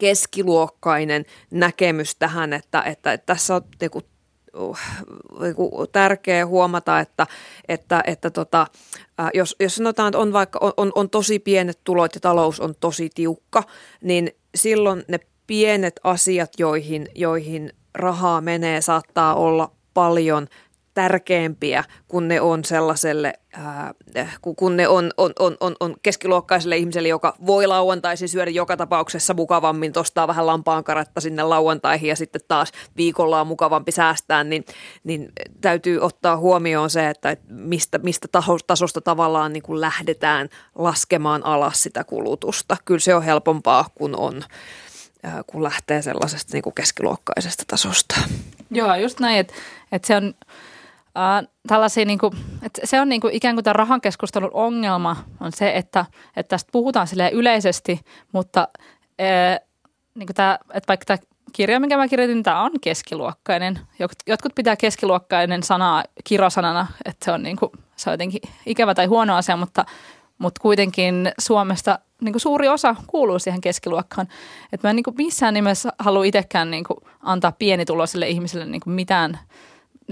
[0.00, 4.02] keskiluokkainen näkemys tähän, että, että, että tässä on niinku
[4.56, 4.78] Uh,
[5.40, 7.26] niinku tärkeä huomata, että,
[7.68, 8.66] että, että tota,
[9.34, 12.74] jos, jos sanotaan, että on vaikka on, on, on tosi pienet tulot ja talous on
[12.80, 13.62] tosi tiukka,
[14.02, 20.48] niin silloin ne pienet asiat, joihin, joihin rahaa menee, saattaa olla paljon
[21.00, 23.94] tärkeämpiä, kun ne on sellaiselle, ää,
[24.42, 29.34] kun ne on, on, on, on, on keskiluokkaiselle ihmiselle, joka voi lauantaisin syödä joka tapauksessa
[29.34, 34.64] mukavammin, tostaa vähän lampaankaratta sinne lauantaihin ja sitten taas viikolla on mukavampi säästää, niin,
[35.04, 38.28] niin täytyy ottaa huomioon se, että mistä, mistä
[38.66, 42.76] tasosta tavallaan niin kuin lähdetään laskemaan alas sitä kulutusta.
[42.84, 44.44] Kyllä se on helpompaa, kun on
[45.46, 48.20] kun lähtee sellaisesta niin kuin keskiluokkaisesta tasosta.
[48.70, 49.54] Joo, just näin, että,
[49.92, 50.34] että se on
[51.66, 55.52] Tällaisia, niin kuin, että se on niin kuin ikään kuin tämän rahan keskustelun ongelma on
[55.52, 58.00] se, että, että tästä puhutaan yleisesti,
[58.32, 58.68] mutta
[60.14, 61.18] niin kuin tämä, että vaikka tämä
[61.52, 63.78] kirja, minkä mä kirjoitin, tämä on keskiluokkainen.
[64.26, 69.06] Jotkut pitää keskiluokkainen sanaa kirosanana, että se on, niin kuin, se on jotenkin ikävä tai
[69.06, 69.84] huono asia, mutta,
[70.38, 74.28] mutta kuitenkin Suomesta niin kuin suuri osa kuuluu siihen keskiluokkaan.
[74.72, 78.80] Että mä en niin kuin missään nimessä halua itsekään niin kuin antaa pienituloisille ihmisille niin
[78.80, 79.38] kuin mitään–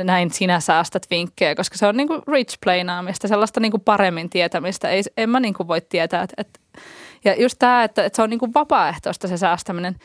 [0.04, 4.30] näin sinä säästät vinkkejä, koska se on niin kuin rich plainaamista, sellaista niin kuin paremmin
[4.30, 4.88] tietämistä.
[4.88, 6.22] Ei, en mä niin kuin voi tietää.
[6.22, 6.60] Että, että,
[7.24, 9.96] ja just tämä, että, että se on niin kuin vapaaehtoista se säästäminen.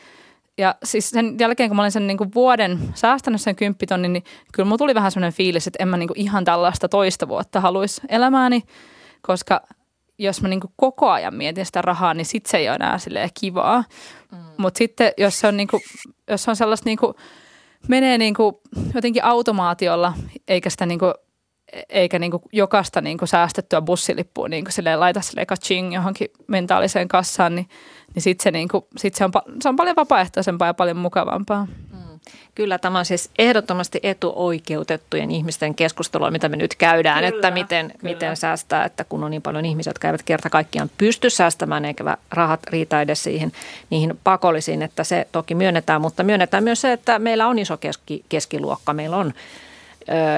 [0.58, 4.24] Ja siis sen jälkeen, kun mä olin sen niin kuin vuoden säästänyt sen kymppitonnin, niin
[4.52, 7.60] kyllä mulla tuli vähän sellainen fiilis, että en mä niin kuin ihan tällaista toista vuotta
[7.60, 8.62] haluaisi elämääni,
[9.22, 9.60] koska
[10.18, 12.98] jos mä niin kuin koko ajan mietin sitä rahaa, niin sit se ei ole enää
[13.40, 13.84] kivaa.
[14.32, 14.38] Mm.
[14.56, 15.82] Mutta sitten, jos se on, niin kuin,
[16.30, 17.14] jos on sellaista niin kuin,
[17.88, 18.54] menee niin kuin
[18.94, 20.12] jotenkin automaatiolla,
[20.48, 21.14] eikä sitä niin kuin,
[21.88, 26.28] eikä niin kuin jokaista niin kuin säästettyä bussilippua niin kuin silleen laita silleen kaching johonkin
[26.46, 27.68] mentaaliseen kassaan, niin,
[28.14, 29.30] niin sitten se, niin kuin, sit se, on,
[29.62, 31.66] se on paljon vapaaehtoisempaa ja paljon mukavampaa.
[32.54, 37.92] Kyllä tämä on siis ehdottomasti etuoikeutettujen ihmisten keskustelua, mitä me nyt käydään, kyllä, että miten,
[38.02, 42.16] miten säästää, että kun on niin paljon ihmisiä, jotka eivät kerta kaikkiaan pysty säästämään eikä
[42.30, 43.52] rahat riitä edes siihen,
[43.90, 48.24] niihin pakollisiin, että se toki myönnetään, mutta myönnetään myös se, että meillä on iso keski,
[48.28, 49.32] keskiluokka, meillä on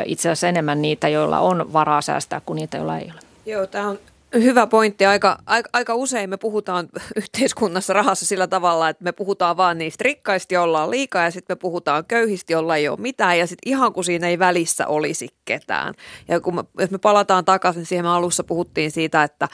[0.04, 3.20] itse asiassa enemmän niitä, joilla on varaa säästää kuin niitä, joilla ei ole.
[3.46, 3.98] Joo, tämä on
[4.42, 5.06] Hyvä pointti.
[5.06, 10.02] Aika, aika, aika usein me puhutaan yhteiskunnassa rahassa sillä tavalla, että me puhutaan vaan niistä
[10.04, 13.72] rikkaista, joilla on liikaa ja sitten me puhutaan köyhistä, joilla ei ole mitään ja sitten
[13.72, 15.94] ihan kuin siinä ei välissä olisi ketään.
[16.28, 19.48] Ja kun me, jos me palataan takaisin siihen, me alussa puhuttiin siitä, että,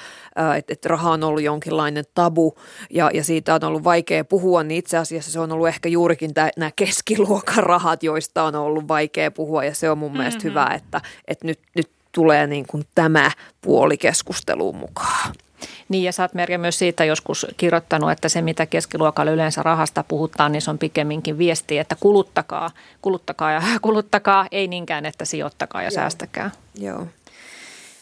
[0.57, 2.55] että, että raha on ollut jonkinlainen tabu
[2.91, 6.35] ja, ja siitä on ollut vaikea puhua, niin itse asiassa se on ollut ehkä juurikin
[6.35, 10.19] tämä, nämä keskiluokan rahat, joista on ollut vaikea puhua ja se on mun mm-hmm.
[10.19, 15.33] mielestä hyvä, että, että nyt, nyt tulee niin kuin tämä puoli keskusteluun mukaan.
[15.89, 20.05] Niin ja sä oot Merja myös siitä joskus kirjoittanut, että se mitä keskiluokalle yleensä rahasta
[20.09, 22.71] puhutaan, niin se on pikemminkin viesti, että kuluttakaa,
[23.03, 25.95] kuluttakaa ja kuluttakaa, ei niinkään, että sijoittakaa ja Joo.
[25.95, 26.51] säästäkää.
[26.79, 27.07] Joo.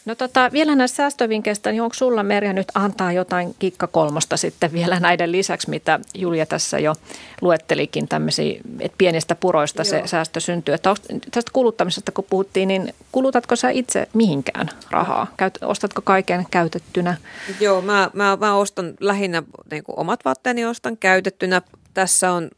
[0.05, 4.71] No tota, vielä näistä säästövinkkeistä, niin onko sulla Merja nyt antaa jotain kikka kolmosta sitten
[4.71, 6.95] vielä näiden lisäksi, mitä Julia tässä jo
[7.41, 9.85] luettelikin tämmöisiä, että pienistä puroista Joo.
[9.85, 10.73] se säästö syntyy.
[10.73, 10.95] Että
[11.31, 15.27] tästä kuluttamisesta kun puhuttiin, niin kulutatko sä itse mihinkään rahaa?
[15.37, 17.17] Käyt, ostatko kaiken käytettynä?
[17.59, 21.61] Joo, mä, mä, mä ostan lähinnä niin kuin omat vaatteeni ostan käytettynä.
[21.93, 22.49] Tässä on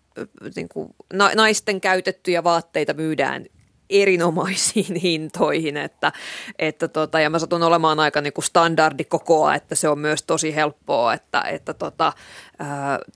[0.56, 0.89] niin kuin,
[1.36, 3.45] naisten käytettyjä vaatteita myydään
[3.89, 6.12] erinomaisiin hintoihin, että,
[6.60, 10.56] että tota, ja mä satun olemaan aika niin kuin standardikokoa, että se on myös tosi
[10.56, 12.13] helppoa, että, että tota,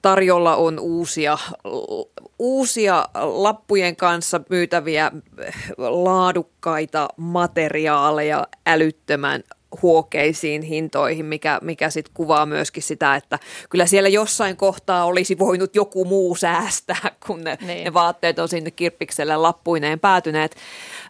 [0.02, 1.38] tarjolla on uusia,
[2.40, 5.12] uusia lappujen kanssa myytäviä
[5.78, 9.44] laadukkaita materiaaleja älyttömän
[9.82, 15.76] huokeisiin hintoihin, mikä, mikä sitten kuvaa myöskin sitä, että kyllä siellä jossain kohtaa olisi voinut
[15.76, 17.84] joku muu säästää, kun ne, niin.
[17.84, 20.56] ne vaatteet on sinne kirppikselle lappuineen päätyneet.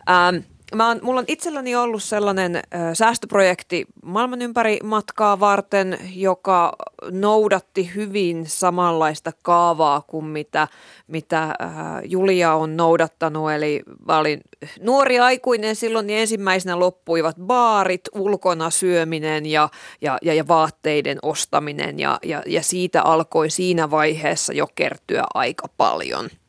[0.10, 0.38] Ähm,
[0.76, 2.62] mä oon, mulla on itselläni ollut sellainen ö,
[2.94, 6.74] säästöprojekti maailman ympäri matkaa varten, joka
[7.12, 10.68] noudatti hyvin samanlaista kaavaa kuin mitä,
[11.08, 11.66] mitä ö,
[12.06, 13.52] Julia on noudattanut.
[13.52, 14.42] Eli mä olin
[14.80, 19.70] nuori aikuinen silloin, niin ensimmäisenä loppuivat baarit, ulkona syöminen ja,
[20.02, 25.68] ja, ja, ja vaatteiden ostaminen ja, ja, ja siitä alkoi siinä vaiheessa jo kertyä aika
[25.78, 26.30] paljon–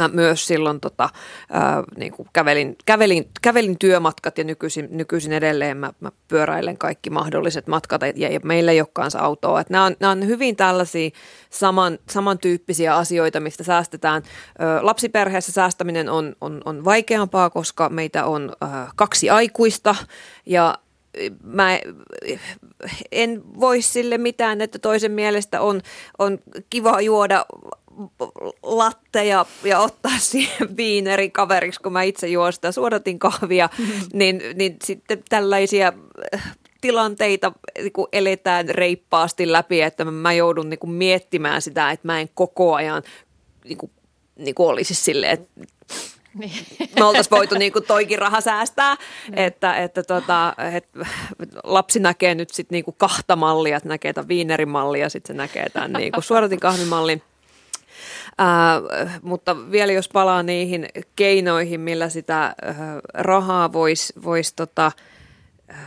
[0.00, 1.08] Mä myös silloin tota,
[1.50, 7.10] ää, niin kuin kävelin, kävelin, kävelin työmatkat ja nykyisin, nykyisin edelleen mä, mä pyöräilen kaikki
[7.10, 9.60] mahdolliset matkat ja, meillä ei ole autoa.
[9.60, 11.10] Et nämä, on, nämä on hyvin tällaisia
[11.50, 14.22] saman, samantyyppisiä asioita, mistä säästetään.
[14.22, 19.94] Ö, lapsiperheessä säästäminen on, on, on vaikeampaa, koska meitä on ö, kaksi aikuista
[20.46, 20.78] ja
[21.42, 21.78] mä
[23.12, 25.80] en voi sille mitään, että toisen mielestä on,
[26.18, 26.38] on
[26.70, 27.46] kiva juoda
[28.62, 33.68] latteja ja ottaa siihen viineri kaveriksi, kun mä itse juon sitä suodatin kahvia,
[34.12, 35.92] niin, niin sitten tällaisia
[36.34, 42.08] äh, tilanteita niin kun eletään reippaasti läpi, että mä joudun niin kuin miettimään sitä, että
[42.08, 43.02] mä en koko ajan
[43.64, 43.92] niin kuin,
[44.36, 45.60] niin kuin olisi silleen, että
[46.34, 46.66] niin.
[46.98, 49.38] Me oltaisiin voitu niin kuin toikin raha säästää, niin.
[49.38, 50.88] että, että tota, et,
[51.64, 55.36] lapsi näkee nyt sitten niin kuin kahta mallia, että näkee tämän viinerimallia ja sitten se
[55.36, 57.22] näkee tämän niin kuin suoratin kahvimallin.
[58.40, 62.76] Äh, mutta vielä jos palaa niihin keinoihin, millä sitä äh,
[63.14, 64.92] rahaa voisi vois tota,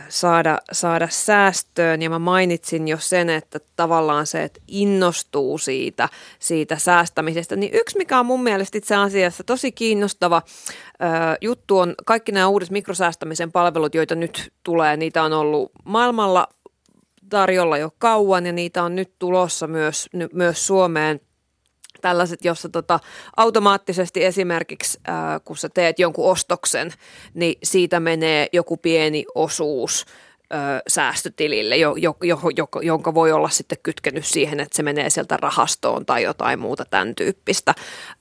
[0.08, 2.02] saada, saada säästöön.
[2.02, 7.56] Ja mä mainitsin jo sen, että tavallaan se, että innostuu siitä, siitä säästämisestä.
[7.56, 12.48] Niin yksi, mikä on mun mielestä itse asiassa tosi kiinnostava ö, juttu on kaikki nämä
[12.48, 14.96] uudet mikrosäästämisen palvelut, joita nyt tulee.
[14.96, 16.48] Niitä on ollut maailmalla
[17.28, 21.20] tarjolla jo kauan ja niitä on nyt tulossa myös, myös Suomeen–
[22.04, 23.00] tällaiset, jossa tota,
[23.36, 26.92] automaattisesti esimerkiksi ää, kun sä teet jonkun ostoksen,
[27.34, 30.04] niin siitä menee joku pieni osuus
[30.52, 30.56] ö,
[30.88, 35.36] säästötilille, jo, jo, jo, jo, jonka voi olla sitten kytkenyt siihen, että se menee sieltä
[35.36, 37.74] rahastoon tai jotain muuta tämän tyyppistä.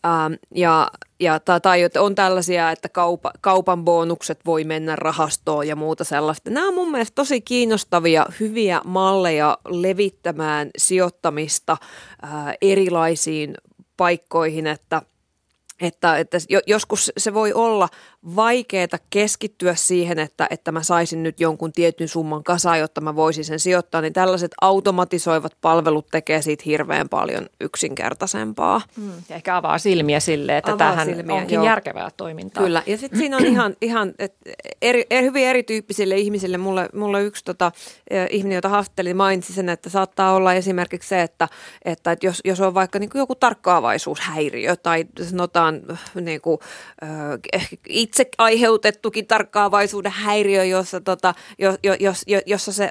[0.05, 0.87] Ähm, ja
[1.19, 6.49] ja, tai, tai on tällaisia, että kaupa, kaupan bonukset voi mennä rahastoon ja muuta sellaista.
[6.49, 11.77] Nämä on mun mielestä tosi kiinnostavia, hyviä malleja levittämään sijoittamista
[12.21, 13.53] ää, erilaisiin
[13.97, 15.01] paikkoihin, että,
[15.81, 17.89] että, että joskus se voi olla
[18.35, 23.45] vaikeaa keskittyä siihen, että, että mä saisin nyt jonkun tietyn summan kasaan, jotta mä voisin
[23.45, 28.81] sen sijoittaa, niin tällaiset automatisoivat palvelut tekee siitä hirveän paljon yksinkertaisempaa.
[28.97, 31.65] Mm, ja ehkä avaa silmiä sille, että avaa tämähän silmiä, onkin joo.
[31.65, 32.63] järkevää toimintaa.
[32.63, 34.35] Kyllä, ja sitten siinä on ihan, ihan et
[34.81, 36.57] eri, eri, hyvin erityyppisille ihmisille.
[36.57, 37.71] Mulle, mulle yksi tota,
[38.09, 41.47] e, ihminen, jota haastattelin, mainitsi sen, että saattaa olla esimerkiksi se, että,
[41.85, 45.81] että, että jos, jos on vaikka niin joku tarkkaavaisuushäiriö tai sanotaan
[46.21, 46.59] niin kuin,
[47.03, 47.69] äh,
[48.13, 52.89] itse aiheutettukin tarkkaavaisuuden häiriö, jossa, tota, jos, jos, jossa se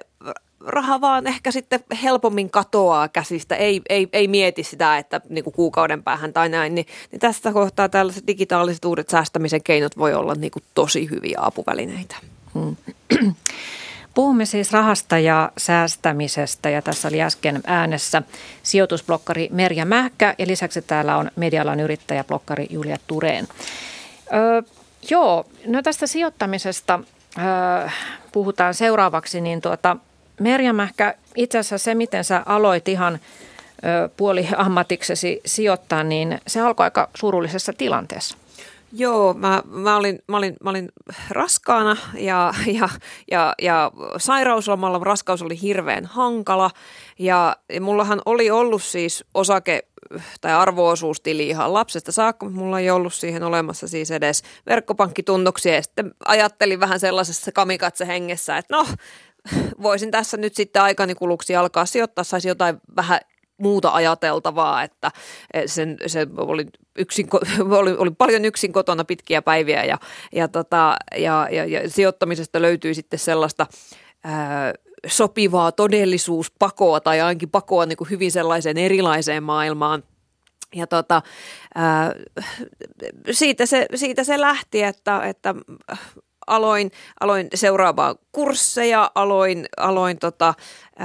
[0.61, 5.55] raha vaan ehkä sitten helpommin katoaa käsistä, ei, ei, ei mieti sitä, että niin kuin
[5.55, 10.35] kuukauden päähän tai näin, niin, niin tästä kohtaa tällaiset digitaaliset uudet säästämisen keinot voi olla
[10.35, 12.17] niin kuin tosi hyviä apuvälineitä.
[12.55, 12.77] Hmm.
[14.15, 18.23] Puhumme siis rahasta ja säästämisestä ja tässä oli äsken äänessä
[18.63, 23.49] sijoitusblokkari Merja Mähkä ja lisäksi täällä on medialan yrittäjäblokkari Julia Tureen.
[24.33, 24.63] Öö,
[25.11, 27.01] Joo, no tästä sijoittamisesta
[27.39, 27.95] äh,
[28.33, 29.97] puhutaan seuraavaksi, niin tuota,
[30.41, 36.61] Merja Mähkä, itse asiassa se, miten sä aloit ihan äh, puoli ammatiksesi sijoittaa, niin se
[36.61, 38.37] alkoi aika surullisessa tilanteessa.
[38.93, 40.89] Joo, mä, mä, olin, mä, olin, mä olin
[41.31, 42.89] raskaana ja, ja,
[43.31, 46.71] ja, ja sairauslomalla raskaus oli hirveän hankala
[47.19, 49.85] ja mullahan oli ollut siis osake
[50.41, 55.75] tai arvoosuustili ihan lapsesta saakka, mutta mulla ei ollut siihen olemassa siis edes verkkopankkitunnuksia.
[55.75, 58.87] Ja sitten ajattelin vähän sellaisessa kamikatse hengessä, että no
[59.83, 63.21] voisin tässä nyt sitten aikani kuluksi alkaa sijoittaa, saisi jotain vähän
[63.59, 65.11] muuta ajateltavaa, että
[65.67, 66.67] sen, se oli,
[66.99, 67.29] yksin,
[67.81, 69.99] oli, oli paljon yksin kotona pitkiä päiviä ja,
[70.33, 73.67] ja, tota, ja, ja, ja sijoittamisesta löytyi sitten sellaista
[74.25, 74.75] ää,
[75.07, 80.03] sopivaa todellisuuspakoa tai ainakin pakoa niin kuin hyvin sellaiseen erilaiseen maailmaan.
[80.75, 81.23] Ja tota,
[81.75, 82.15] ää,
[83.31, 85.55] siitä, se, siitä se lähti, että, että
[86.47, 90.55] aloin, aloin seuraavaa kursseja, aloin, aloin tota,
[91.01, 91.05] ö,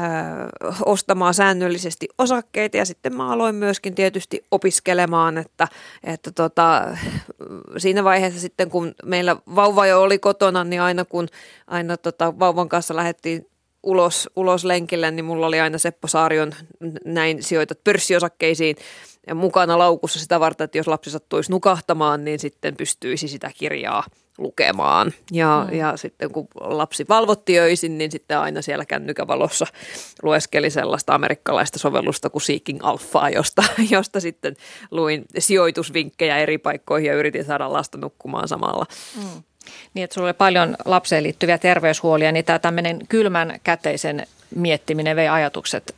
[0.86, 5.68] ostamaan säännöllisesti osakkeita ja sitten mä aloin myöskin tietysti opiskelemaan, että,
[6.04, 6.82] että tota,
[7.78, 11.28] siinä vaiheessa sitten kun meillä vauva jo oli kotona, niin aina kun
[11.68, 13.48] aina tota, vauvan kanssa lähdettiin
[13.84, 16.54] ulos, ulos lenkille, niin mulla oli aina Seppo Saarion
[17.06, 18.76] näin sijoitat pörssiosakkeisiin
[19.36, 24.04] mukana laukussa sitä varten, että jos lapsi sattuisi nukahtamaan, niin sitten pystyisi sitä kirjaa
[24.38, 25.14] lukemaan.
[25.32, 25.78] Ja, mm.
[25.78, 29.66] ja sitten kun lapsi valvotti öisin, niin sitten aina siellä kännykävalossa
[30.24, 34.56] lueskeli sellaista amerikkalaista sovellusta kuin Seeking Alphaa, josta, josta sitten
[34.92, 38.86] luin sijoitusvinkkejä eri paikkoihin ja yritin saada lasta nukkumaan samalla.
[39.16, 39.44] Mm.
[39.94, 45.28] Niin, että sulla oli paljon lapseen liittyviä terveyshuolia, niin tämä tämmöinen kylmän käteisen miettiminen vei
[45.28, 45.96] ajatukset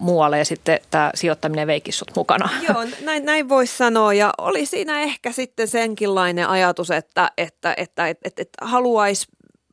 [0.00, 2.48] muualle ja sitten tämä sijoittaminen veikin sut mukana.
[2.68, 8.06] Joo, näin, näin voisi sanoa ja oli siinä ehkä sitten senkinlainen ajatus, että, että, että,
[8.06, 9.26] että, että, että haluaisi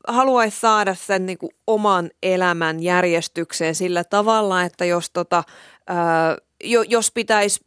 [0.07, 5.43] haluais saada sen niin kuin oman elämän järjestykseen sillä tavalla, että jos, tota,
[5.87, 6.37] ää,
[6.87, 7.59] jos pitäisi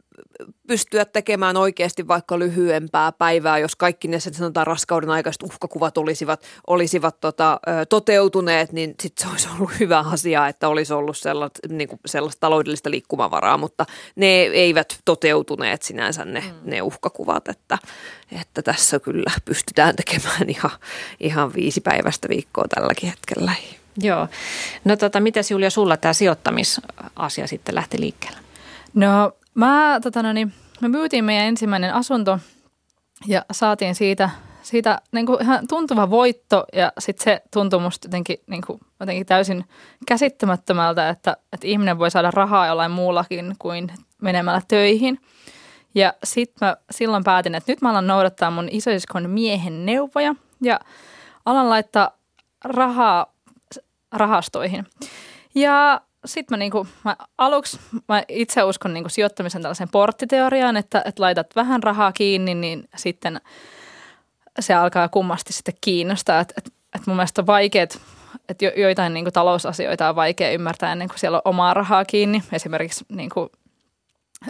[0.67, 7.19] pystyä tekemään oikeasti vaikka lyhyempää päivää, jos kaikki ne sanotaan raskauden aikaiset uhkakuvat olisivat, olisivat
[7.19, 11.99] tota, toteutuneet, niin sitten se olisi ollut hyvä asia, että olisi ollut sellaista, niin kuin
[12.05, 16.69] sellaista taloudellista liikkumavaraa, mutta ne eivät toteutuneet sinänsä ne, mm.
[16.69, 17.77] ne uhkakuvat, että,
[18.41, 20.71] että tässä kyllä pystytään tekemään ihan,
[21.19, 23.53] ihan viisi päivästä viikkoa tälläkin hetkellä.
[24.01, 24.27] Joo.
[24.85, 28.39] No tota, miten Julia sulla tämä sijoittamisasia sitten lähti liikkeelle?
[28.93, 32.39] No Mä, tota no niin, me myytiin meidän ensimmäinen asunto
[33.27, 34.29] ja saatiin siitä,
[34.61, 39.25] siitä niin kuin ihan tuntuva voitto ja sitten se tuntui musta jotenkin, niin kuin, jotenkin
[39.25, 39.65] täysin
[40.07, 45.19] käsittämättömältä, että, että ihminen voi saada rahaa jollain muullakin kuin menemällä töihin.
[45.95, 50.79] Ja sitten mä silloin päätin, että nyt mä alan noudattaa mun isoiskon miehen neuvoja ja
[51.45, 52.11] alan laittaa
[52.63, 53.33] rahaa
[54.11, 54.85] rahastoihin.
[55.55, 61.21] Ja sitten mä, niinku, mä aluksi mä itse uskon niinku sijoittamisen tällaiseen porttiteoriaan, että, että
[61.21, 63.41] laitat vähän rahaa kiinni, niin sitten
[64.59, 66.39] se alkaa kummasti sitten kiinnostaa.
[66.39, 67.99] Että et, et mun mielestä on vaikeat,
[68.49, 72.43] että jo, joitain niinku talousasioita on vaikea ymmärtää ennen kuin siellä on omaa rahaa kiinni.
[72.51, 73.51] Esimerkiksi niinku,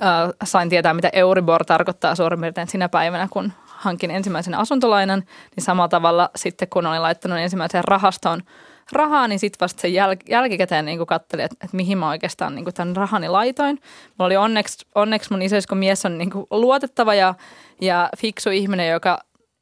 [0.03, 5.23] äh, sain tietää, mitä Euribor tarkoittaa suurin piirtein sinä päivänä, kun hankin ensimmäisen asuntolainan,
[5.55, 8.41] niin samalla tavalla sitten kun olin laittanut ensimmäiseen rahastoon–
[8.91, 12.73] rahaa, niin sitten vasta sen jäl- jälkikäteen niin katselin, että, että mihin mä oikeastaan niin
[12.73, 13.79] tämän rahani laitoin.
[14.09, 17.35] Mulla oli onneksi, onneksi mun isoisko mies on niin luotettava ja,
[17.81, 19.19] ja fiksu ihminen, joka,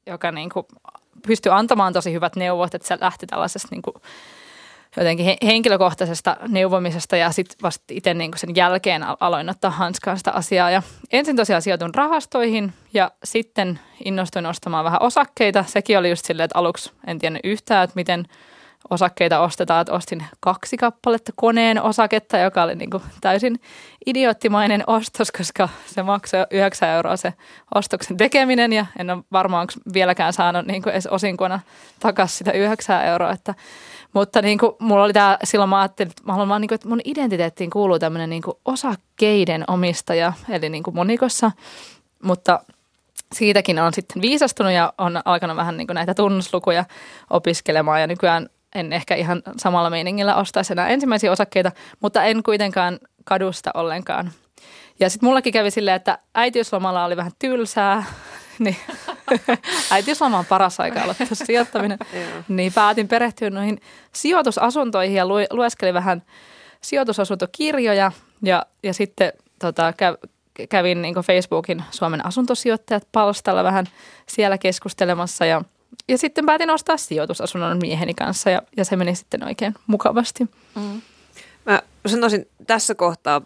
[0.08, 0.50] joka niin
[1.28, 3.82] pystyy antamaan tosi hyvät neuvot, että se lähti tällaisesta niin
[4.98, 10.72] jotenkin henkilökohtaisesta neuvomisesta ja sitten vasta itse niin sen jälkeen aloin ottaa hanskaan sitä asiaa.
[10.72, 10.82] Ja
[11.12, 15.64] ensin tosiaan sijoitun rahastoihin ja sitten innostuin ostamaan vähän osakkeita.
[15.68, 18.26] Sekin oli just silleen, että aluksi en tiennyt yhtään, että miten–
[18.90, 23.60] osakkeita ostetaan, että ostin kaksi kappaletta koneen osaketta, joka oli niin kuin täysin
[24.06, 27.34] idioottimainen ostos, koska se maksoi 9 euroa se
[27.76, 31.60] ostoksen tekeminen ja en ole varmaan vieläkään saanut niin kuin edes osinkona
[32.00, 33.56] takaisin sitä 9 euroa, että
[34.14, 36.88] mutta niin kuin, mulla oli tämä, silloin mä ajattelin, että, mä haluan niin kuin, että
[36.88, 41.52] mun identiteettiin kuuluu tämmöinen niin kuin osakkeiden omistaja, eli niin kuin monikossa,
[42.24, 42.60] mutta
[43.34, 46.86] siitäkin on sitten viisastunut ja on alkanut vähän niin näitä tunnuslukuja
[47.30, 53.00] opiskelemaan ja nykyään en ehkä ihan samalla meiningillä ostaisi enää ensimmäisiä osakkeita, mutta en kuitenkaan
[53.24, 54.32] kadusta ollenkaan.
[55.00, 58.04] Ja sitten mullakin kävi silleen, että äitiyslomalla oli vähän tylsää,
[58.60, 58.78] niin
[59.92, 62.00] äitiysloma on paras aika aloittaa sijoittaminen.
[62.48, 63.82] niin päätin perehtyä noihin
[64.14, 66.24] sijoitusasuntoihin ja lueskelin vähän
[66.82, 69.94] sijoitusasuntokirjoja ja, ja sitten tota,
[70.70, 73.86] kävin niin Facebookin Suomen asuntosijoittajat palstalla vähän
[74.28, 75.62] siellä keskustelemassa ja–
[76.08, 80.44] ja sitten päätin ostaa sijoitusasunnon mieheni kanssa ja, ja se meni sitten oikein mukavasti.
[80.76, 81.02] Mm.
[81.66, 83.42] Mä sanoisin tässä kohtaa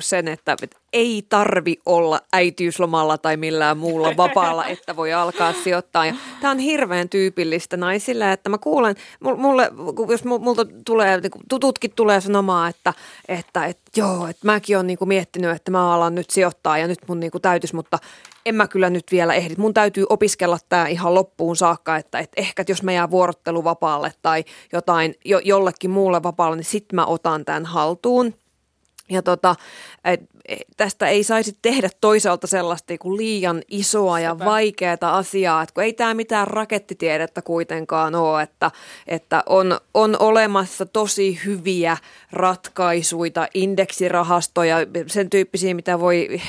[0.00, 0.56] sen, että
[0.92, 6.06] ei tarvi olla äitiyslomalla tai millään muulla vapaalla, että voi alkaa sijoittaa.
[6.06, 8.94] Ja tämä on hirveän tyypillistä naisille, että mä kuulen,
[9.36, 9.70] mulle,
[10.08, 12.94] jos multa tulee, niin tututkin tulee sanomaan, että,
[13.28, 16.98] että, että joo, että mäkin olen niin miettinyt, että mä alan nyt sijoittaa ja nyt
[17.06, 17.98] mun niin täytyisi, mutta
[18.48, 19.54] en mä kyllä nyt vielä ehdi.
[19.58, 24.44] Mun täytyy opiskella tämä ihan loppuun saakka, että, että ehkä jos mä jään vuorotteluvapaalle tai
[24.72, 28.34] jotain jo, jollekin muulle vapaalle, niin sit mä otan tämän haltuun.
[29.10, 29.56] Ja tota,
[30.04, 30.20] et,
[30.76, 35.92] tästä ei saisi tehdä toisaalta sellaista kuin liian isoa ja vaikeaa asiaa, että kun ei
[35.92, 38.70] tämä mitään rakettitiedettä kuitenkaan ole, että,
[39.06, 41.96] että on, on olemassa tosi hyviä
[42.32, 46.40] ratkaisuja, indeksirahastoja, sen tyyppisiä, mitä voi,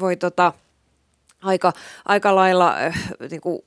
[0.00, 0.52] voi tota,
[1.42, 1.72] aika,
[2.04, 3.62] aika lailla äh, niin kuin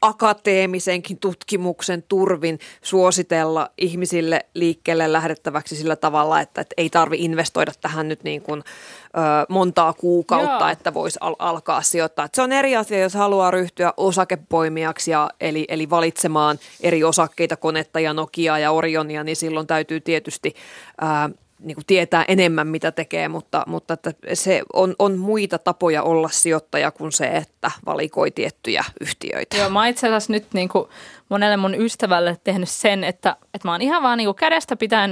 [0.00, 8.08] akateemisenkin tutkimuksen turvin suositella ihmisille liikkeelle lähdettäväksi sillä tavalla, että, että ei tarvi investoida tähän
[8.08, 10.68] nyt niin kuin, ö, montaa kuukautta, Joo.
[10.68, 12.24] että voisi al- alkaa sijoittaa.
[12.24, 17.56] Et se on eri asia, jos haluaa ryhtyä osakepoimijaksi, ja, eli, eli valitsemaan eri osakkeita,
[17.56, 20.54] konetta ja Nokia ja Orionia, niin silloin täytyy tietysti
[21.02, 26.02] ö, niin kuin tietää enemmän, mitä tekee, mutta, mutta että se on, on muita tapoja
[26.02, 29.56] olla sijoittaja kuin se, että valikoi tiettyjä yhtiöitä.
[29.56, 30.88] Joo, mä itse asiassa nyt niin kuin
[31.28, 35.10] monelle mun ystävälle tehnyt sen, että, että mä oon ihan vaan niin kuin kädestä pitäen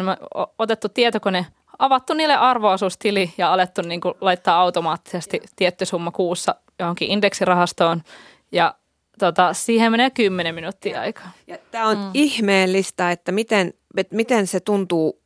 [0.59, 1.46] otettu tietokone,
[1.78, 8.03] avattu niille arvoasuustili ja alettu niin kuin laittaa automaattisesti tietty summa kuussa johonkin indeksirahastoon
[8.53, 8.74] ja
[9.18, 11.30] tota, siihen menee 10 minuuttia aikaa.
[11.70, 12.11] Tämä on mm.
[12.14, 15.20] ihmeellistä, että miten, että miten se tuntuu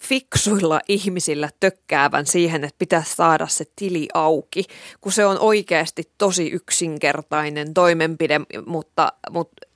[0.00, 4.64] fiksuilla ihmisillä tökkäävän siihen, että pitäisi saada se tili auki,
[5.00, 9.66] kun se on oikeasti tosi yksinkertainen toimenpide, mutta, mutta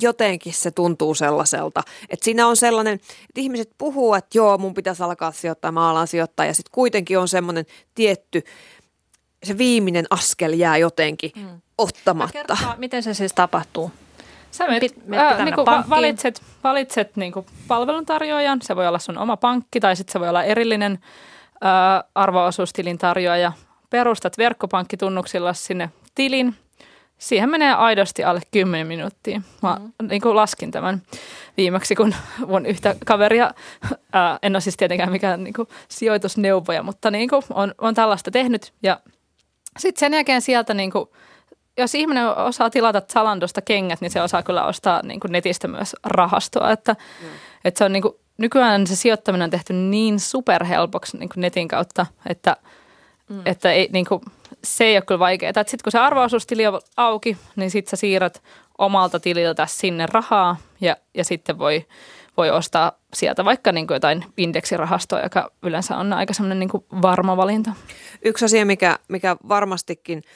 [0.00, 5.02] jotenkin se tuntuu sellaiselta, että siinä on sellainen, että ihmiset puhuu, että joo, mun pitäisi
[5.02, 8.42] alkaa sijoittaa, mä alan sijoittaa, ja sitten kuitenkin on semmoinen tietty,
[9.42, 11.60] se viimeinen askel jää jotenkin mm.
[11.78, 12.32] ottamatta.
[12.32, 13.90] Kertokaa, miten se siis tapahtuu?
[14.54, 19.18] Sä menet, Pit, ää, niin kuin valitset, valitset niin kuin palveluntarjoajan, se voi olla sun
[19.18, 20.98] oma pankki tai sitten se voi olla erillinen
[21.60, 23.52] ää, arvoosuustilin tarjoaja.
[23.90, 26.54] Perustat verkkopankkitunnuksilla sinne tilin.
[27.18, 29.40] Siihen menee aidosti alle 10 minuuttia.
[29.62, 30.08] Mä mm.
[30.08, 31.02] niin kuin laskin tämän
[31.56, 32.14] viimeksi, kun
[32.46, 33.50] mun yhtä kaveria,
[34.12, 38.30] ää, en ole siis tietenkään mikään niin kuin sijoitusneuvoja, mutta niin kuin on, on tällaista
[38.30, 38.72] tehnyt.
[38.82, 39.00] Ja
[39.78, 41.08] sitten sen jälkeen sieltä niin kuin–
[41.78, 45.96] jos ihminen osaa tilata Zalandosta kengät, niin se osaa kyllä ostaa niin kuin netistä myös
[46.04, 46.70] rahastoa.
[46.72, 47.28] Että, mm.
[47.64, 51.68] että se on niin kuin, nykyään se sijoittaminen on tehty niin superhelpoksi niin kuin netin
[51.68, 52.56] kautta, että,
[53.28, 53.42] mm.
[53.44, 54.20] että ei, niin kuin,
[54.64, 55.52] se ei ole kyllä vaikeaa.
[55.52, 58.42] Sitten kun se arvoisuustili on auki, niin sitten sä siirrät
[58.78, 61.86] omalta tililtä sinne rahaa ja, ja sitten voi,
[62.36, 67.36] voi ostaa sieltä vaikka niin kuin jotain indeksirahastoa, joka yleensä on aika semmoinen niin varma
[67.36, 67.72] valinta.
[68.24, 70.22] Yksi asia, mikä, mikä varmastikin–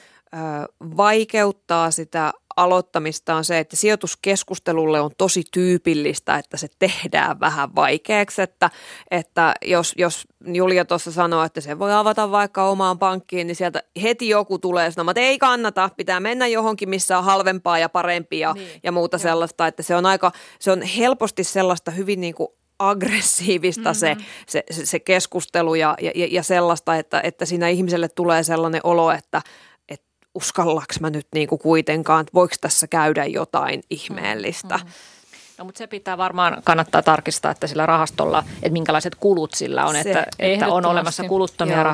[0.97, 8.43] vaikeuttaa sitä aloittamista on se, että sijoituskeskustelulle on tosi tyypillistä, että se tehdään vähän vaikeaksi,
[8.43, 8.71] että,
[9.11, 13.83] että jos, jos Julia tuossa sanoo, että se voi avata vaikka omaan pankkiin, niin sieltä
[14.03, 18.53] heti joku tulee sanomaan, että ei kannata, pitää mennä johonkin, missä on halvempaa ja parempia
[18.53, 19.19] niin, ja muuta jo.
[19.19, 22.49] sellaista, että se on aika, se on helposti sellaista hyvin niin kuin
[22.79, 24.25] aggressiivista mm-hmm.
[24.47, 29.11] se, se, se keskustelu ja, ja, ja sellaista, että, että siinä ihmiselle tulee sellainen olo,
[29.11, 29.43] että–
[30.35, 34.77] uskallaks mä nyt niin kuin kuitenkaan, että voiko tässä käydä jotain ihmeellistä.
[34.77, 34.93] Mm, mm.
[35.59, 39.97] No, mutta se pitää varmaan kannattaa tarkistaa, että sillä rahastolla, että minkälaiset kulut sillä on,
[39.97, 41.85] että, että on olemassa kuluttomia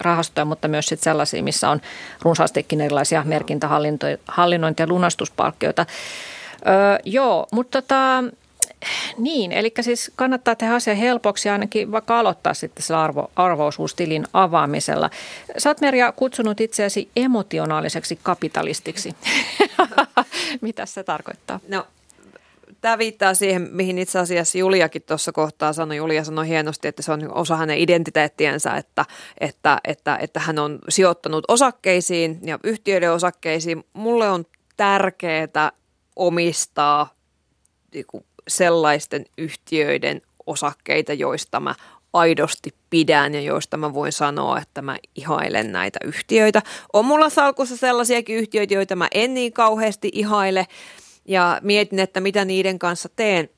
[0.00, 1.80] rahastoja, mutta myös sit sellaisia, missä on
[2.22, 5.86] runsaastikin erilaisia merkintähallinnointi- ja lunastuspalkkioita.
[6.66, 8.24] Öö, joo, mutta tota,
[9.18, 15.10] niin, eli siis kannattaa tehdä asia helpoksi ainakin vaikka aloittaa sitten sillä arvo, arvoisuustilin avaamisella.
[15.58, 19.14] Sä oot Merja kutsunut itseäsi emotionaaliseksi kapitalistiksi.
[20.60, 21.60] Mitä se tarkoittaa?
[21.68, 21.86] No
[22.80, 25.96] tämä viittaa siihen, mihin itse asiassa Juliakin tuossa kohtaa sanoi.
[25.96, 29.04] Julia sanoi hienosti, että se on osa hänen identiteettiensä, että,
[29.38, 33.84] että, että, että hän on sijoittanut osakkeisiin ja yhtiöiden osakkeisiin.
[33.92, 34.44] Mulle on
[34.76, 35.72] tärkeää
[36.16, 37.16] omistaa
[38.48, 41.74] sellaisten yhtiöiden osakkeita, joista mä
[42.12, 46.62] aidosti pidän ja joista mä voin sanoa, että mä ihailen näitä yhtiöitä.
[46.92, 50.66] On mulla salkussa sellaisiakin yhtiöitä, joita mä en niin kauheasti ihaile
[51.28, 53.48] ja mietin, että mitä niiden kanssa teen.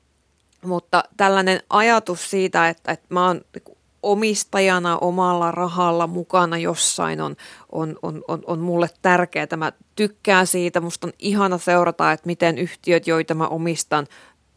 [0.65, 7.35] Mutta tällainen ajatus siitä, että, että mä oon niinku omistajana omalla rahalla mukana jossain on,
[7.71, 9.47] on, on, on, on mulle tärkeää.
[9.57, 14.07] Mä tykkään siitä, musta on ihana seurata, että miten yhtiöt, joita mä omistan,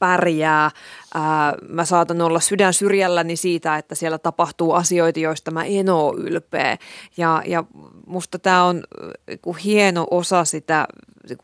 [0.03, 0.71] pärjää.
[1.15, 6.21] Ää, mä saatan olla sydän syrjälläni siitä, että siellä tapahtuu asioita, joista mä en ole
[6.21, 6.79] ylpeä.
[7.17, 7.65] Ja, ja
[8.07, 8.85] musta tämä on
[9.65, 10.89] hieno osa sitä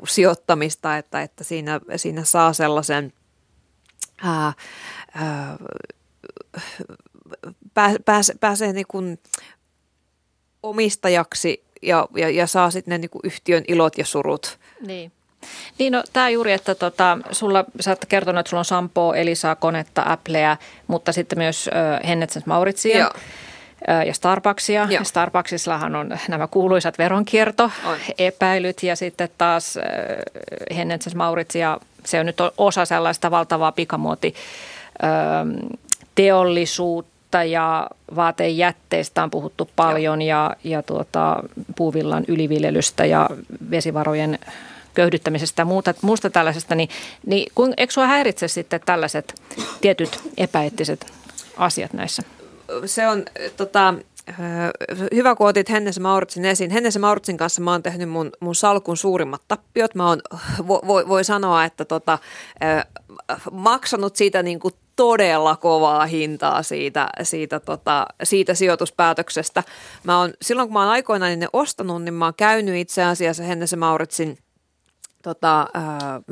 [0.08, 3.12] sijoittamista, että, että siinä, siinä saa sellaisen...
[4.22, 4.52] Ää,
[5.14, 5.58] ää,
[8.04, 9.18] pääsee, pääsee niin kuin
[10.62, 14.58] omistajaksi ja, ja, ja saa sitten ne niin kuin yhtiön ilot ja surut.
[14.86, 15.12] Niin.
[15.78, 19.56] Niin no, tämä juuri, että tota, sulla, sä oot kertonut, että sulla on Sampo, Elisaa,
[19.56, 22.98] Konetta, Appleä, mutta sitten myös äh, Hennetsens Mauritsia.
[22.98, 23.10] Joo
[24.06, 24.86] ja Starbucksia.
[24.90, 25.04] Joo.
[25.04, 29.78] Starbucksillahan on nämä kuuluisat veronkierto-epäilyt ja sitten taas
[30.76, 34.34] Hennetsens Mauritsia, se on nyt osa sellaista valtavaa pikamuoti
[36.14, 37.86] teollisuutta ja
[38.16, 41.42] vaatejätteistä on puhuttu paljon ja, ja tuota,
[41.76, 43.30] puuvillan yliviljelystä ja
[43.70, 44.38] vesivarojen
[44.98, 46.88] köyhdyttämisestä ja muuta, muusta tällaisesta, niin,
[47.26, 49.42] niin kun, eikö sinua häiritse sitten tällaiset
[49.80, 51.06] tietyt epäeettiset
[51.56, 52.22] asiat näissä?
[52.86, 53.24] Se on
[53.56, 53.94] tota,
[55.14, 56.70] hyvä, kun otit Hennes Mauritsin esiin.
[56.70, 59.94] Hennes Mauritsin kanssa mä oon tehnyt mun, mun salkun suurimmat tappiot.
[59.94, 60.20] Mä oon,
[60.66, 62.18] voi, voi sanoa, että tota,
[63.52, 69.62] maksanut siitä niin kuin todella kovaa hintaa siitä, siitä, tota, siitä sijoituspäätöksestä.
[70.04, 73.42] Mä oon, silloin kun mä oon aikoinaan ne ostanut, niin mä oon käynyt itse asiassa
[73.42, 74.38] Hennes Mauritsin–
[75.22, 75.66] tota,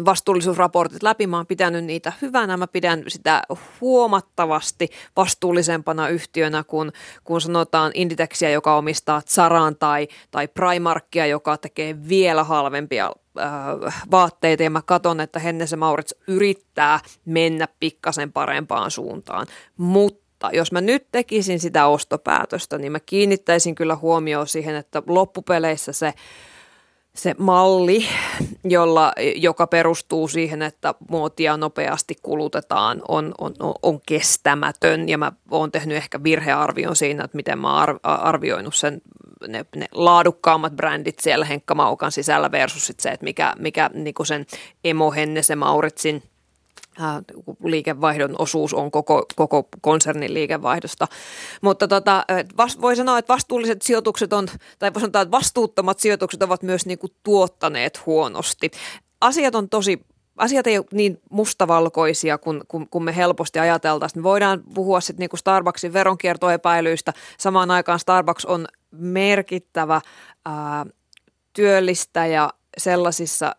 [0.05, 1.27] vastuullisuusraportit läpi.
[1.27, 2.57] Mä oon pitänyt niitä hyvänä.
[2.57, 3.43] Mä pidän sitä
[3.81, 6.93] huomattavasti vastuullisempana yhtiönä kuin
[7.25, 13.11] kun sanotaan Inditexiä, joka omistaa Zaran tai, tai Primarkia, joka tekee vielä halvempia
[14.11, 19.47] vaatteita ja mä katson, että Hennese Maurits yrittää mennä pikkasen parempaan suuntaan.
[19.77, 25.93] Mutta jos mä nyt tekisin sitä ostopäätöstä, niin mä kiinnittäisin kyllä huomioon siihen, että loppupeleissä
[25.93, 26.15] se
[27.17, 28.07] se malli,
[28.65, 35.09] jolla, joka perustuu siihen, että muotia nopeasti kulutetaan, on, on, on kestämätön.
[35.09, 39.03] Ja mä oon tehnyt ehkä virhearvion siinä, että miten mä oon arvioinut sen
[39.49, 44.15] ne, ne laadukkaammat brändit siellä Henkka Maukan sisällä versus sit se, että mikä, mikä niin
[44.25, 44.47] sen
[44.85, 46.23] Emo Hennese Mauritsin–
[47.65, 51.09] liikevaihdon osuus on koko, koko konsernin liikevaihdosta.
[51.63, 52.25] Mutta tota,
[52.81, 56.99] voi sanoa, että vastuulliset sijoitukset on, tai voi sanoa, että vastuuttomat sijoitukset ovat myös niin
[56.99, 58.71] kuin tuottaneet huonosti.
[59.21, 60.01] Asiat on tosi
[60.37, 64.21] asiat ei ole niin mustavalkoisia kuin, kuin, kuin me helposti ajateltaisiin.
[64.21, 67.13] Me voidaan puhua sitten niin kuin Starbucksin veronkiertoepäilyistä.
[67.39, 70.01] Samaan aikaan Starbucks on merkittävä
[70.45, 70.87] ää,
[71.53, 73.57] työllistäjä sellaisissa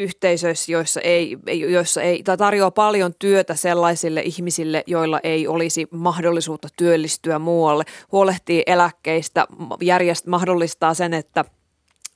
[0.00, 6.68] yhteisöissä, joissa ei, joissa ei, tai tarjoaa paljon työtä sellaisille ihmisille, joilla ei olisi mahdollisuutta
[6.76, 9.46] työllistyä muualle, huolehtii eläkkeistä,
[9.80, 11.44] järjest, mahdollistaa sen, että–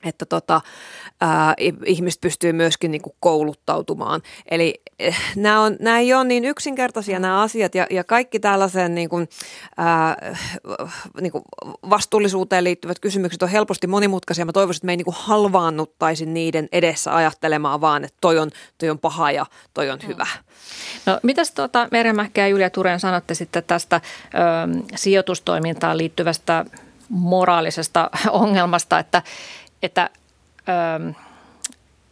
[0.05, 0.61] että tota,
[1.21, 1.53] ää,
[1.85, 4.21] ihmiset pystyy myöskin niin kuin kouluttautumaan.
[4.51, 8.95] Eli eh, nämä, on, nämä ei ole niin yksinkertaisia nämä asiat ja, ja kaikki tällaisen
[8.95, 9.29] niin kuin,
[9.77, 10.33] ää,
[11.21, 11.43] niin kuin
[11.89, 14.45] vastuullisuuteen liittyvät kysymykset on helposti monimutkaisia.
[14.45, 18.49] Mä toivoisin, että me ei niin kuin halvaannuttaisi niiden edessä ajattelemaan vaan, että toi on,
[18.77, 20.27] toi on paha ja toi on hyvä.
[21.05, 24.39] No mitäs tuota Meremähkä ja Julia Turen sanotte sitten tästä ö,
[24.95, 26.65] sijoitustoimintaan liittyvästä
[27.09, 29.21] moraalisesta ongelmasta, että
[29.83, 30.09] että,
[30.69, 31.09] ähm,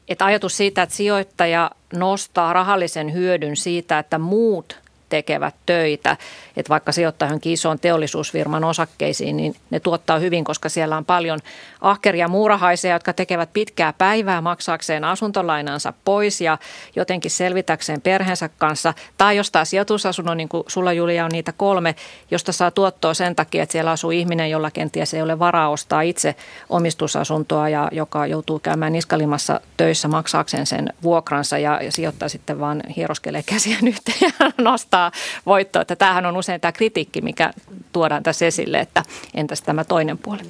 [0.07, 6.17] että ajatus siitä, että sijoittaja nostaa rahallisen hyödyn siitä, että muut tekevät töitä.
[6.57, 11.39] Että vaikka sijoittaa johonkin isoon teollisuusfirman osakkeisiin, niin ne tuottaa hyvin, koska siellä on paljon
[11.83, 16.57] ahkeria muurahaisia, jotka tekevät pitkää päivää maksaakseen asuntolainansa pois ja
[16.95, 18.93] jotenkin selvitäkseen perheensä kanssa.
[19.17, 21.95] Tai jostain sijoitusasunnon, niin kuin sulla Julia on niitä kolme,
[22.31, 26.01] josta saa tuottoa sen takia, että siellä asuu ihminen, jolla kenties ei ole varaa ostaa
[26.01, 26.35] itse
[26.69, 33.43] omistusasuntoa ja joka joutuu käymään niskalimassa töissä maksaakseen sen vuokransa ja, sijoittaa sitten vaan hieroskelee
[33.43, 35.11] käsiä yhteen ja nostaa
[35.45, 35.81] voittoa.
[35.81, 37.53] Että tämähän on usein tämä kritiikki, mikä
[37.93, 39.03] tuodaan tässä esille, että
[39.33, 40.41] entäs tämä toinen puoli.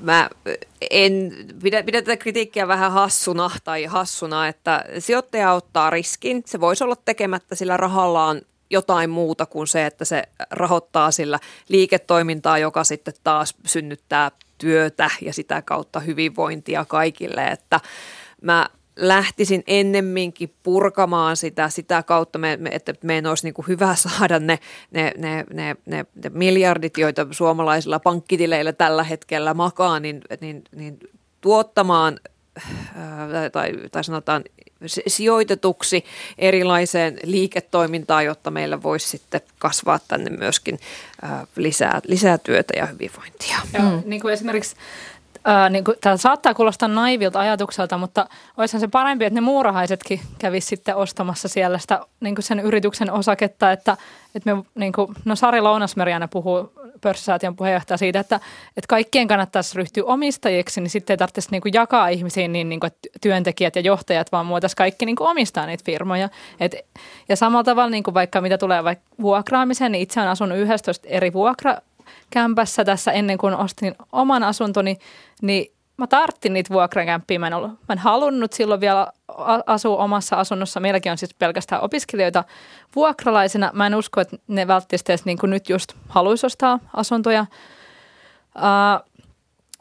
[0.00, 0.30] Mä
[0.90, 1.32] en
[1.62, 6.42] pidä, pidä tätä kritiikkiä vähän hassuna tai hassuna, että sijoittaja ottaa riskin.
[6.46, 8.40] Se voisi olla tekemättä sillä rahallaan
[8.70, 11.38] jotain muuta kuin se, että se rahoittaa sillä
[11.68, 17.46] liiketoimintaa, joka sitten taas synnyttää työtä ja sitä kautta hyvinvointia kaikille.
[17.46, 17.80] Että
[18.42, 18.68] mä
[18.98, 24.38] lähtisin ennemminkin purkamaan sitä sitä kautta, me, me, että meidän olisi niin kuin hyvä saada
[24.38, 24.58] ne,
[24.90, 30.98] ne, ne, ne, ne, ne miljardit, joita suomalaisilla pankkitileillä tällä hetkellä makaa, niin, niin, niin
[31.40, 32.20] tuottamaan
[33.52, 34.44] tai, tai sanotaan
[35.06, 36.04] sijoitetuksi
[36.38, 40.78] erilaiseen liiketoimintaan, jotta meillä voisi sitten kasvaa tänne myöskin
[41.56, 43.58] lisää, lisää työtä ja hyvinvointia.
[43.78, 44.02] Joo, mm.
[44.06, 44.76] niin kuin esimerkiksi
[45.70, 48.26] Niin kuin, tämä saattaa kuulostaa naivilta ajatukselta, mutta
[48.56, 53.12] olisihan se parempi, että ne muurahaisetkin kävis sitten ostamassa siellä sitä, niin kuin sen yrityksen
[53.12, 53.96] osaketta, että,
[54.34, 58.36] että me, niin kuin, no Sari Lounasmeri aina puhuu pörssisäätiön puheenjohtaja siitä, että,
[58.76, 62.80] että kaikkien kannattaisi ryhtyä omistajiksi, niin sitten ei tarvitsisi niin kuin jakaa ihmisiin niin, niin
[62.80, 66.28] kuin, työntekijät ja johtajat, vaan muotaisi kaikki niin kuin omistaa niitä firmoja.
[66.60, 66.76] Et,
[67.28, 71.08] ja samalla tavalla niin kuin vaikka mitä tulee vaikka vuokraamiseen, niin itse olen asunut 11
[71.08, 71.76] eri vuokra
[72.30, 74.98] kämpässä tässä ennen kuin ostin oman asuntoni,
[75.42, 77.38] niin mä tarttin niitä vuokrakämppiä.
[77.38, 79.06] Mä en, ollut, mä en halunnut silloin vielä
[79.66, 80.80] asua omassa asunnossa.
[80.80, 82.44] Meilläkin on siis pelkästään opiskelijoita
[82.96, 83.70] vuokralaisena.
[83.74, 87.46] Mä en usko, että ne välttämättä edes niin kuin nyt just haluaisi ostaa asuntoja.
[88.56, 89.08] Uh,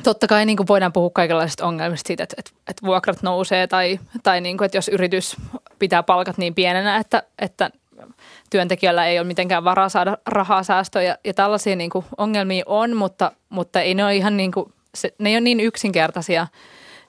[0.04, 4.00] totta kai niin kuin voidaan puhua kaikenlaisista ongelmista siitä, että, että, että vuokrat nousee tai,
[4.24, 5.36] tai niin kuin, että jos yritys
[5.80, 7.70] pitää palkat niin pienenä, että, että
[8.50, 13.32] työntekijällä ei ole mitenkään varaa saada rahaa säästöjä ja tällaisia niin kuin ongelmia on, mutta,
[13.50, 16.48] mutta ei ne ole ihan niin kuin, se, ne ei ole niin yksinkertaisia,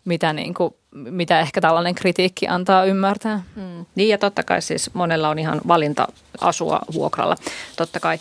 [0.04, 0.74] mitä, niin kuin,
[1.10, 3.42] mitä ehkä tällainen kritiikki antaa ymmärtää.
[3.56, 3.86] Mm.
[3.94, 6.08] Niin ja totta kai siis monella on ihan valinta
[6.40, 7.36] asua vuokralla.
[7.76, 8.18] Totta kai.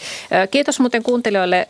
[0.52, 1.68] Kiitos muuten kuuntelijoille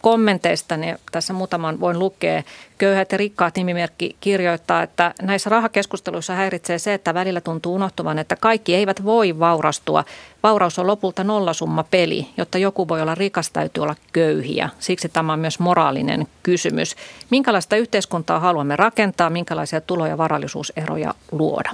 [0.00, 0.74] kommenteista.
[1.12, 2.42] Tässä muutaman voin lukea.
[2.78, 8.36] Köyhät ja rikkaat nimimerkki kirjoittaa, että näissä rahakeskusteluissa häiritsee se, että välillä tuntuu unohtuvan, että
[8.36, 10.04] kaikki eivät voi vaurastua.
[10.42, 12.28] Vauraus on lopulta nollasumma peli.
[12.36, 14.68] Jotta joku voi olla rikas, täytyy olla köyhiä.
[14.78, 16.96] Siksi tämä on myös moraalinen kysymys.
[17.30, 21.70] Minkälaista yhteiskuntaa haluamme rakentaa, minkälaisia tulo- ja varallisuuseroja luoda?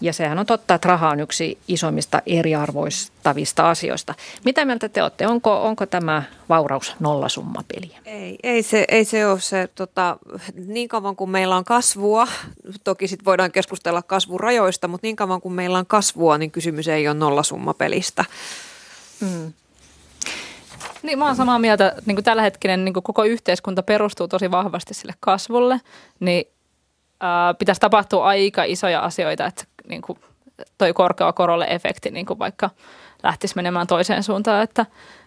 [0.00, 4.14] Ja sehän on totta, että raha on yksi isoimmista eriarvoistavista asioista.
[4.44, 5.26] Mitä mieltä te olette?
[5.26, 7.98] Onko, onko tämä vauraus nollasummapeliä?
[8.04, 9.68] Ei, ei, se, ei se ole se.
[9.74, 10.16] Tota,
[10.66, 12.28] niin kauan kuin meillä on kasvua,
[12.84, 17.08] toki sitten voidaan keskustella kasvurajoista, mutta niin kauan kuin meillä on kasvua, niin kysymys ei
[17.08, 18.24] ole nollasummapelistä.
[19.20, 19.52] Mm.
[21.02, 21.94] Niin, mä oon samaa mieltä.
[22.06, 25.80] Niin kuin tällä hetkellä niin kuin koko yhteiskunta perustuu tosi vahvasti sille kasvulle,
[26.20, 26.44] niin
[27.20, 30.18] ää, pitäisi tapahtua aika isoja asioita, että niin kuin
[30.78, 32.70] toi korkea korolle efekti niin kuin vaikka
[33.22, 34.86] lähtisi menemään toiseen suuntaan, että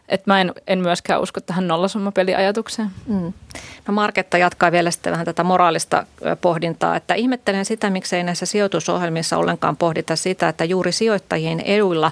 [0.10, 2.90] että mä en, en myöskään usko tähän nollasummapeliajatukseen.
[3.08, 3.34] Mm.
[3.88, 6.06] No Marketta jatkaa vielä sitten vähän tätä moraalista
[6.42, 12.12] pohdintaa, että ihmettelen sitä, miksei näissä sijoitusohjelmissa ollenkaan pohdita sitä, että juuri sijoittajien edulla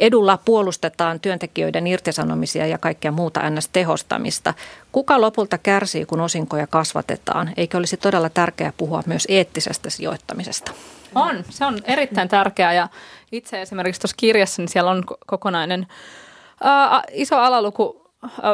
[0.00, 4.54] Edulla puolustetaan työntekijöiden irtisanomisia ja kaikkea muuta NS-tehostamista.
[4.92, 7.50] Kuka lopulta kärsii, kun osinkoja kasvatetaan?
[7.56, 10.72] Eikö olisi todella tärkeää puhua myös eettisestä sijoittamisesta?
[11.14, 12.88] On, se on erittäin tärkeää ja
[13.32, 15.86] itse esimerkiksi tuossa kirjassa niin siellä on kokonainen
[16.62, 18.08] ää, iso alaluku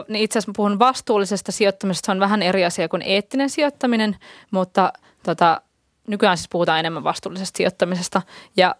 [0.08, 4.16] niin itse asiassa puhun vastuullisesta sijoittamisesta, se on vähän eri asia kuin eettinen sijoittaminen,
[4.50, 4.92] mutta
[5.22, 5.60] tota,
[6.08, 8.22] nykyään siis puhutaan enemmän vastuullisesta sijoittamisesta
[8.56, 8.74] ja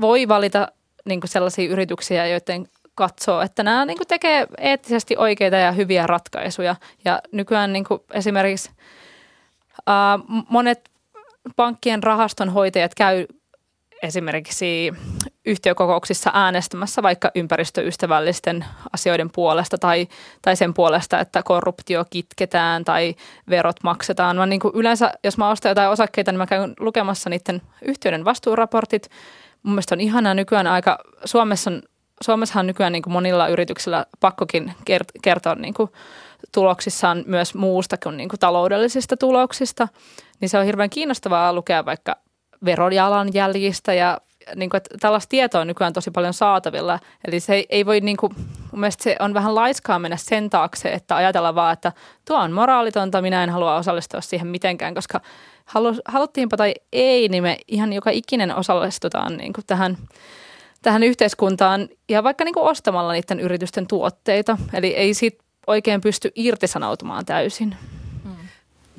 [0.00, 0.68] voi valita
[1.06, 6.06] niin kuin sellaisia yrityksiä, joiden katsoo, että nämä niin kuin tekee eettisesti oikeita ja hyviä
[6.06, 6.76] ratkaisuja.
[7.04, 8.70] Ja nykyään niin kuin esimerkiksi
[9.86, 10.90] ää, monet
[11.56, 13.26] pankkien rahastonhoitajat käy
[14.02, 14.92] esimerkiksi
[15.46, 20.08] yhtiökokouksissa äänestämässä vaikka ympäristöystävällisten asioiden puolesta tai,
[20.42, 23.14] tai sen puolesta, että korruptio kitketään tai
[23.50, 24.36] verot maksetaan.
[24.36, 28.24] Mä niin kuin yleensä, jos mä ostan jotain osakkeita, niin mä käyn lukemassa niiden yhtiöiden
[28.24, 29.08] vastuuraportit.
[29.62, 31.82] Mun mielestä on ihanaa nykyään aika, Suomessa on,
[32.24, 34.72] Suomessahan on nykyään niin kuin monilla yrityksillä pakkokin
[35.22, 35.90] kertoa niin kuin
[36.52, 39.88] tuloksissaan myös muusta kuin, niin kuin taloudellisista tuloksista,
[40.40, 42.16] niin se on hirveän kiinnostavaa lukea vaikka
[42.64, 44.20] verojalanjäljistä ja
[44.54, 46.98] niin kuin, että tällaista tietoa on nykyään tosi paljon saatavilla.
[47.26, 48.32] Eli se ei, ei voi, niin kuin,
[48.72, 51.92] mun mielestä se on vähän laiskaa mennä sen taakse, että ajatella vaan, että
[52.24, 55.20] tuo on moraalitonta, minä en halua osallistua siihen mitenkään, koska
[55.66, 59.96] halu, haluttiinpa tai ei, niin me ihan joka ikinen osallistutaan niin kuin tähän,
[60.82, 64.58] tähän yhteiskuntaan ja vaikka niin kuin ostamalla niiden yritysten tuotteita.
[64.72, 67.76] Eli ei siitä oikein pysty irtisanoutumaan täysin.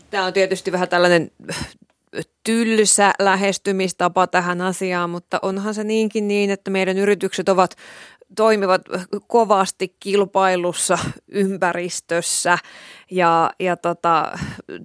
[0.09, 1.31] Tämä on tietysti vähän tällainen
[2.43, 7.75] tylsä lähestymistapa tähän asiaan, mutta onhan se niinkin niin, että meidän yritykset ovat
[8.35, 8.81] toimivat
[9.27, 10.97] kovasti kilpailussa
[11.27, 12.57] ympäristössä
[13.11, 14.39] ja, ja tota,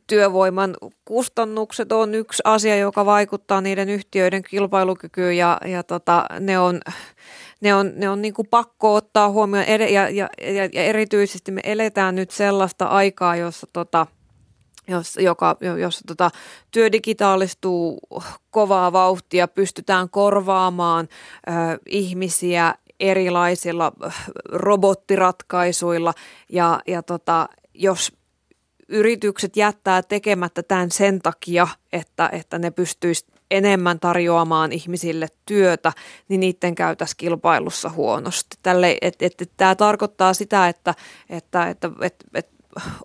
[0.07, 0.77] työvoiman
[1.13, 6.81] kustannukset on yksi asia, joka vaikuttaa niiden yhtiöiden kilpailukykyyn ja, ja tota, ne on,
[7.61, 9.67] ne on, ne on niin kuin pakko ottaa huomioon.
[9.69, 14.07] Ja, ja, ja, ja erityisesti me eletään nyt sellaista aikaa, jossa tota,
[14.89, 16.31] jos, joka, jos tota,
[16.71, 17.99] työ digitaalistuu
[18.51, 21.09] kovaa vauhtia, pystytään korvaamaan
[21.49, 21.53] ö,
[21.87, 23.93] ihmisiä erilaisilla
[24.53, 26.15] robottiratkaisuilla.
[26.49, 28.22] Ja, ja tota, jos
[28.89, 35.93] yritykset jättää tekemättä tämän sen takia, että, että ne pystyisivät enemmän tarjoamaan ihmisille työtä,
[36.29, 38.57] niin niiden käy tässä kilpailussa huonosti.
[38.63, 40.95] Tälle, et, et, et, tämä tarkoittaa sitä, että,
[41.31, 42.49] että, että et, et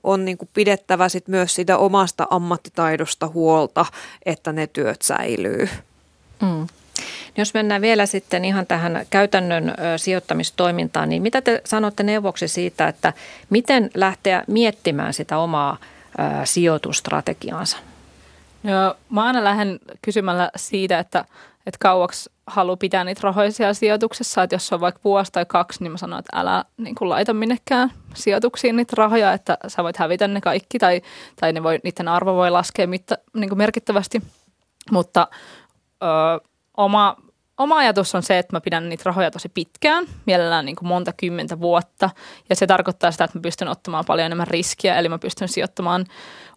[0.03, 3.85] on niin kuin pidettävä sit myös sitä omasta ammattitaidosta huolta,
[4.25, 5.69] että ne työt säilyy.
[6.41, 6.67] Mm.
[7.37, 13.13] Jos mennään vielä sitten ihan tähän käytännön sijoittamistoimintaan, niin mitä te sanotte neuvoksi siitä, että
[13.49, 15.77] miten lähteä miettimään sitä omaa
[16.43, 17.77] sijoitustrategiaansa?
[18.63, 21.25] Joo, mä aina lähden kysymällä siitä, että,
[21.65, 24.43] että kauaksi haluaa pitää niitä rahoja siellä sijoituksessa.
[24.43, 27.33] Että jos on vaikka vuosi tai kaksi, niin mä sanon, että älä niin kuin laita
[27.33, 31.01] minnekään sijoituksiin niitä rahoja, että sä voit hävitä ne kaikki tai,
[31.39, 34.21] tai ne voi, niiden arvo voi laskea mitta, niin kuin merkittävästi.
[34.91, 35.27] Mutta
[36.03, 37.15] ö, oma,
[37.57, 41.13] oma ajatus on se, että mä pidän niitä rahoja tosi pitkään, mielellään niin kuin monta
[41.17, 42.09] kymmentä vuotta.
[42.49, 46.05] Ja se tarkoittaa sitä, että mä pystyn ottamaan paljon enemmän riskiä, eli mä pystyn sijoittamaan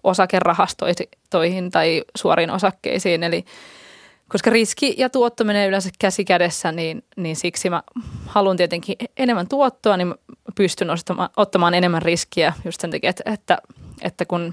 [0.04, 3.22] osakerahastoihin tai suoriin osakkeisiin.
[3.22, 3.44] Eli
[4.28, 7.82] koska riski ja tuotto menee yleensä käsi kädessä, niin, niin siksi mä
[8.26, 10.14] haluan tietenkin enemmän tuottoa, niin
[10.54, 13.58] pystyn ottamaan, ottamaan enemmän riskiä just sen takia, että, että,
[14.02, 14.52] että kun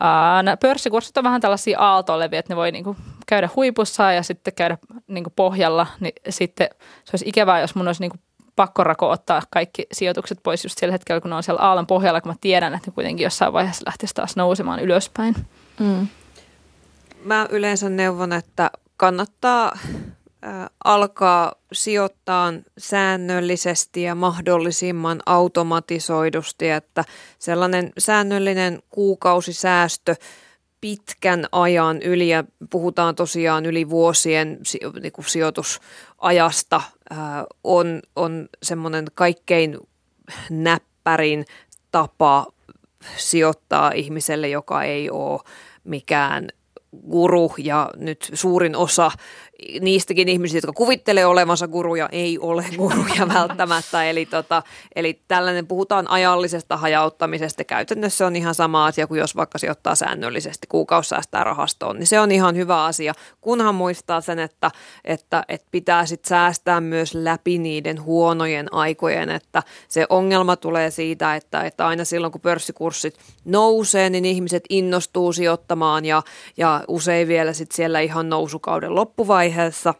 [0.00, 2.96] Ää, pörssikurssit on vähän tällaisia aaltoleviä, että ne voi niinku
[3.26, 6.68] käydä huipussa ja sitten käydä niinku pohjalla, niin sitten
[7.04, 8.18] se olisi ikävää, jos mun olisi niinku
[8.56, 12.20] pakko rako ottaa kaikki sijoitukset pois just sillä hetkellä, kun ne on siellä aallon pohjalla,
[12.20, 15.36] kun mä tiedän, että ne kuitenkin jossain vaiheessa lähtisi taas nousemaan ylöspäin.
[15.80, 16.06] Mm.
[17.24, 19.72] Mä yleensä neuvon, että kannattaa
[20.84, 27.04] alkaa sijoittaa säännöllisesti ja mahdollisimman automatisoidusti, että
[27.38, 30.14] sellainen säännöllinen kuukausisäästö
[30.86, 34.58] pitkän ajan yli ja puhutaan tosiaan yli vuosien
[35.02, 36.82] niin kuin sijoitusajasta
[37.64, 39.78] on, on semmoinen kaikkein
[40.50, 41.44] näppärin
[41.92, 42.46] tapa
[43.16, 45.40] sijoittaa ihmiselle, joka ei ole
[45.84, 46.48] mikään
[47.10, 47.54] guru.
[47.58, 49.10] Ja nyt suurin osa
[49.80, 54.04] niistäkin ihmisistä, jotka kuvittelee olevansa guruja, ei ole guruja välttämättä.
[54.04, 54.62] Eli, tota,
[54.96, 57.64] eli tällainen puhutaan ajallisesta hajauttamisesta.
[57.64, 61.98] Käytännössä on ihan sama asia kuin jos vaikka sijoittaa säännöllisesti kuukausi säästää rahastoon.
[61.98, 64.70] Niin se on ihan hyvä asia, kunhan muistaa sen, että,
[65.04, 69.30] että, että pitää sit säästää myös läpi niiden huonojen aikojen.
[69.30, 75.32] Että se ongelma tulee siitä, että, että aina silloin kun pörssikurssit nousee, niin ihmiset innostuu
[75.32, 76.22] sijoittamaan ja,
[76.56, 79.94] ja usein vielä sit siellä ihan nousukauden loppuvaiheessa vaiheessa.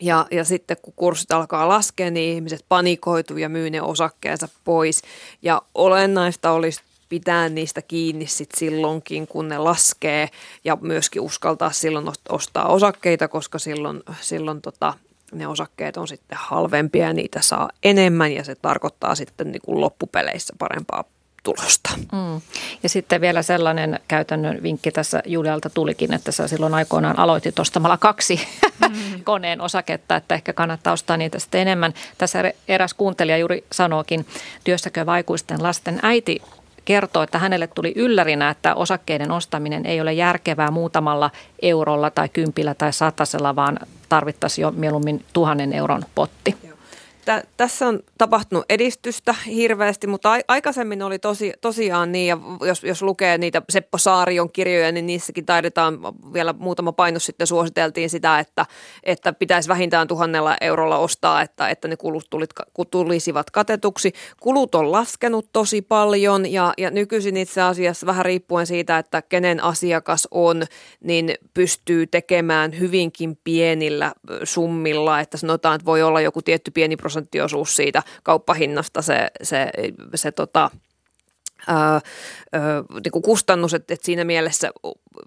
[0.00, 5.02] Ja, ja sitten kun kurssit alkaa laskea, niin ihmiset panikoituu ja myy ne osakkeensa pois.
[5.42, 10.28] Ja olennaista olisi pitää niistä kiinni sit silloinkin, kun ne laskee
[10.64, 14.94] ja myöskin uskaltaa silloin ostaa osakkeita, koska silloin, silloin tota,
[15.32, 19.80] ne osakkeet on sitten halvempia ja niitä saa enemmän ja se tarkoittaa sitten niin kuin
[19.80, 21.04] loppupeleissä parempaa
[21.46, 21.90] tulosta.
[22.12, 22.40] Mm.
[22.82, 27.96] Ja sitten vielä sellainen käytännön vinkki tässä Julialta tulikin, että sä silloin aikoinaan aloitit ostamalla
[27.96, 28.40] kaksi
[28.88, 29.24] mm.
[29.24, 31.94] koneen osaketta, että ehkä kannattaa ostaa niitä sitten enemmän.
[32.18, 34.26] Tässä eräs kuuntelija juuri sanookin,
[34.64, 36.42] työssäkö vaikuisten lasten äiti
[36.84, 41.30] kertoo, että hänelle tuli yllärinä, että osakkeiden ostaminen ei ole järkevää muutamalla
[41.62, 43.78] eurolla tai kympillä tai satasella, vaan
[44.08, 46.56] tarvittaisiin jo mieluummin tuhannen euron potti.
[47.26, 52.84] Joo tä, tässä on tapahtunut edistystä hirveästi, mutta aikaisemmin oli tosi, tosiaan niin, ja jos,
[52.84, 55.98] jos lukee niitä Seppo Saarion kirjoja, niin niissäkin taidetaan
[56.32, 58.66] vielä muutama painos sitten suositeltiin sitä, että,
[59.04, 62.50] että pitäisi vähintään tuhannella eurolla ostaa, että, että ne kulut tulit,
[62.90, 64.12] tulisivat katetuksi.
[64.40, 69.62] Kulut on laskenut tosi paljon ja, ja nykyisin itse asiassa vähän riippuen siitä, että kenen
[69.62, 70.62] asiakas on,
[71.04, 74.12] niin pystyy tekemään hyvinkin pienillä
[74.44, 79.70] summilla, että sanotaan, että voi olla joku tietty pieni prosentti prosenttiosuus siitä kauppahinnasta se, se,
[80.14, 80.70] se tota,
[81.66, 82.00] ää,
[82.52, 84.70] ää, niin kuin kustannus, että, että siinä mielessä,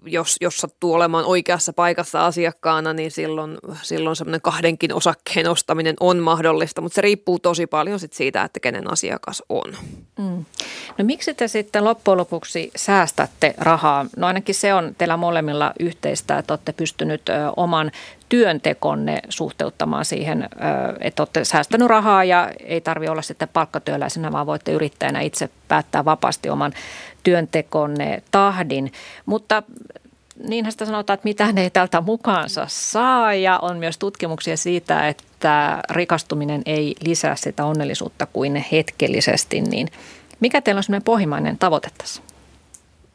[0.04, 6.18] jos, jos sattuu olemaan oikeassa paikassa asiakkaana, niin silloin, silloin semmoinen kahdenkin osakkeen ostaminen on
[6.18, 9.76] mahdollista, mutta se riippuu tosi paljon sit siitä, että kenen asiakas on.
[10.18, 10.44] Mm.
[10.98, 14.06] No miksi te sitten loppujen lopuksi säästätte rahaa?
[14.16, 17.22] No ainakin se on teillä molemmilla yhteistä, että olette pystynyt
[17.56, 17.90] oman
[18.30, 20.48] työntekonne suhteuttamaan siihen,
[21.00, 26.04] että olette säästänyt rahaa ja ei tarvi olla sitten palkkatyöläisenä, vaan voitte yrittäjänä itse päättää
[26.04, 26.72] vapaasti oman
[27.22, 28.92] työntekonne tahdin.
[29.26, 29.62] Mutta
[30.48, 35.82] niinhän sitä sanotaan, että mitään ei tältä mukaansa saa ja on myös tutkimuksia siitä, että
[35.90, 39.88] rikastuminen ei lisää sitä onnellisuutta kuin hetkellisesti, niin
[40.40, 42.22] mikä teillä on sellainen pohjimainen tavoite tässä?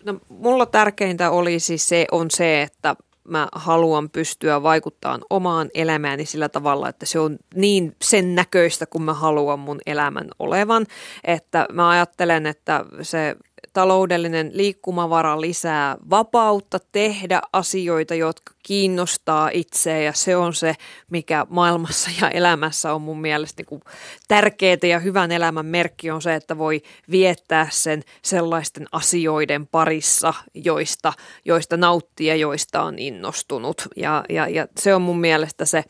[0.05, 2.95] No, mulla tärkeintä olisi se, on se, että
[3.27, 9.01] mä haluan pystyä vaikuttamaan omaan elämääni sillä tavalla, että se on niin sen näköistä kuin
[9.01, 10.85] mä haluan mun elämän olevan.
[11.23, 13.35] Että mä ajattelen, että se
[13.73, 20.75] taloudellinen liikkumavara lisää vapautta tehdä asioita, jotka kiinnostaa itseä ja se on se,
[21.11, 23.81] mikä maailmassa ja elämässä on mun mielestä niin
[24.27, 31.13] tärkeää ja hyvän elämän merkki on se, että voi viettää sen sellaisten asioiden parissa, joista,
[31.45, 33.87] joista nauttii ja joista on innostunut.
[33.95, 35.83] Ja, ja, ja se on mun mielestä se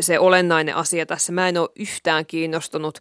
[0.00, 1.32] se olennainen asia tässä.
[1.32, 2.98] Mä en ole yhtään kiinnostunut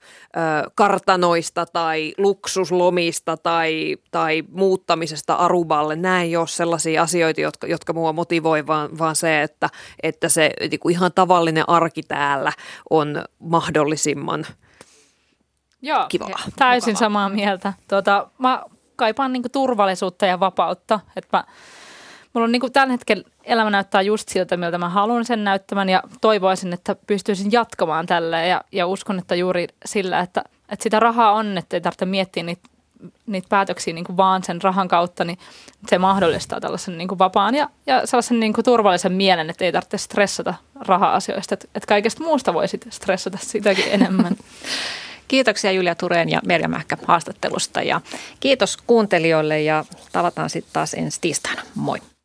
[0.75, 5.95] kartanoista tai luksuslomista tai, tai muuttamisesta Aruballe.
[5.95, 9.69] Nämä ei ole sellaisia asioita, jotka, jotka mua motivoi, vaan, vaan se, että,
[10.03, 12.51] että se niin kuin ihan tavallinen arki täällä
[12.89, 14.45] on mahdollisimman
[15.81, 16.39] Joo, kivaa.
[16.55, 16.99] Täysin mukavaa.
[16.99, 17.73] samaa mieltä.
[17.87, 18.63] Tuota, mä
[18.95, 20.99] kaipaan niin turvallisuutta ja vapautta.
[21.15, 21.43] Että mä,
[22.34, 25.89] mulla on niin kuin tällä hetkellä elämä näyttää just siltä, miltä mä haluan sen näyttämään
[25.89, 30.99] ja toivoisin, että pystyisin jatkamaan tällä ja, ja uskon, että juuri sillä, että, että sitä
[30.99, 32.69] rahaa on, että ei tarvitse miettiä niitä,
[33.28, 35.38] niitä päätöksiä niin kuin vaan sen rahan kautta, niin
[35.88, 39.71] se mahdollistaa tällaisen niin kuin vapaan ja, ja sellaisen niin kuin turvallisen mielen, että ei
[39.71, 44.36] tarvitse stressata raha-asioista, että, että kaikesta muusta voi sitten stressata sitäkin enemmän.
[45.28, 48.01] Kiitoksia Julia Tureen ja Merja Mähkä haastattelusta ja
[48.39, 51.61] kiitos kuuntelijoille ja tavataan sitten taas ensi tiistaina.
[51.75, 51.99] Moi.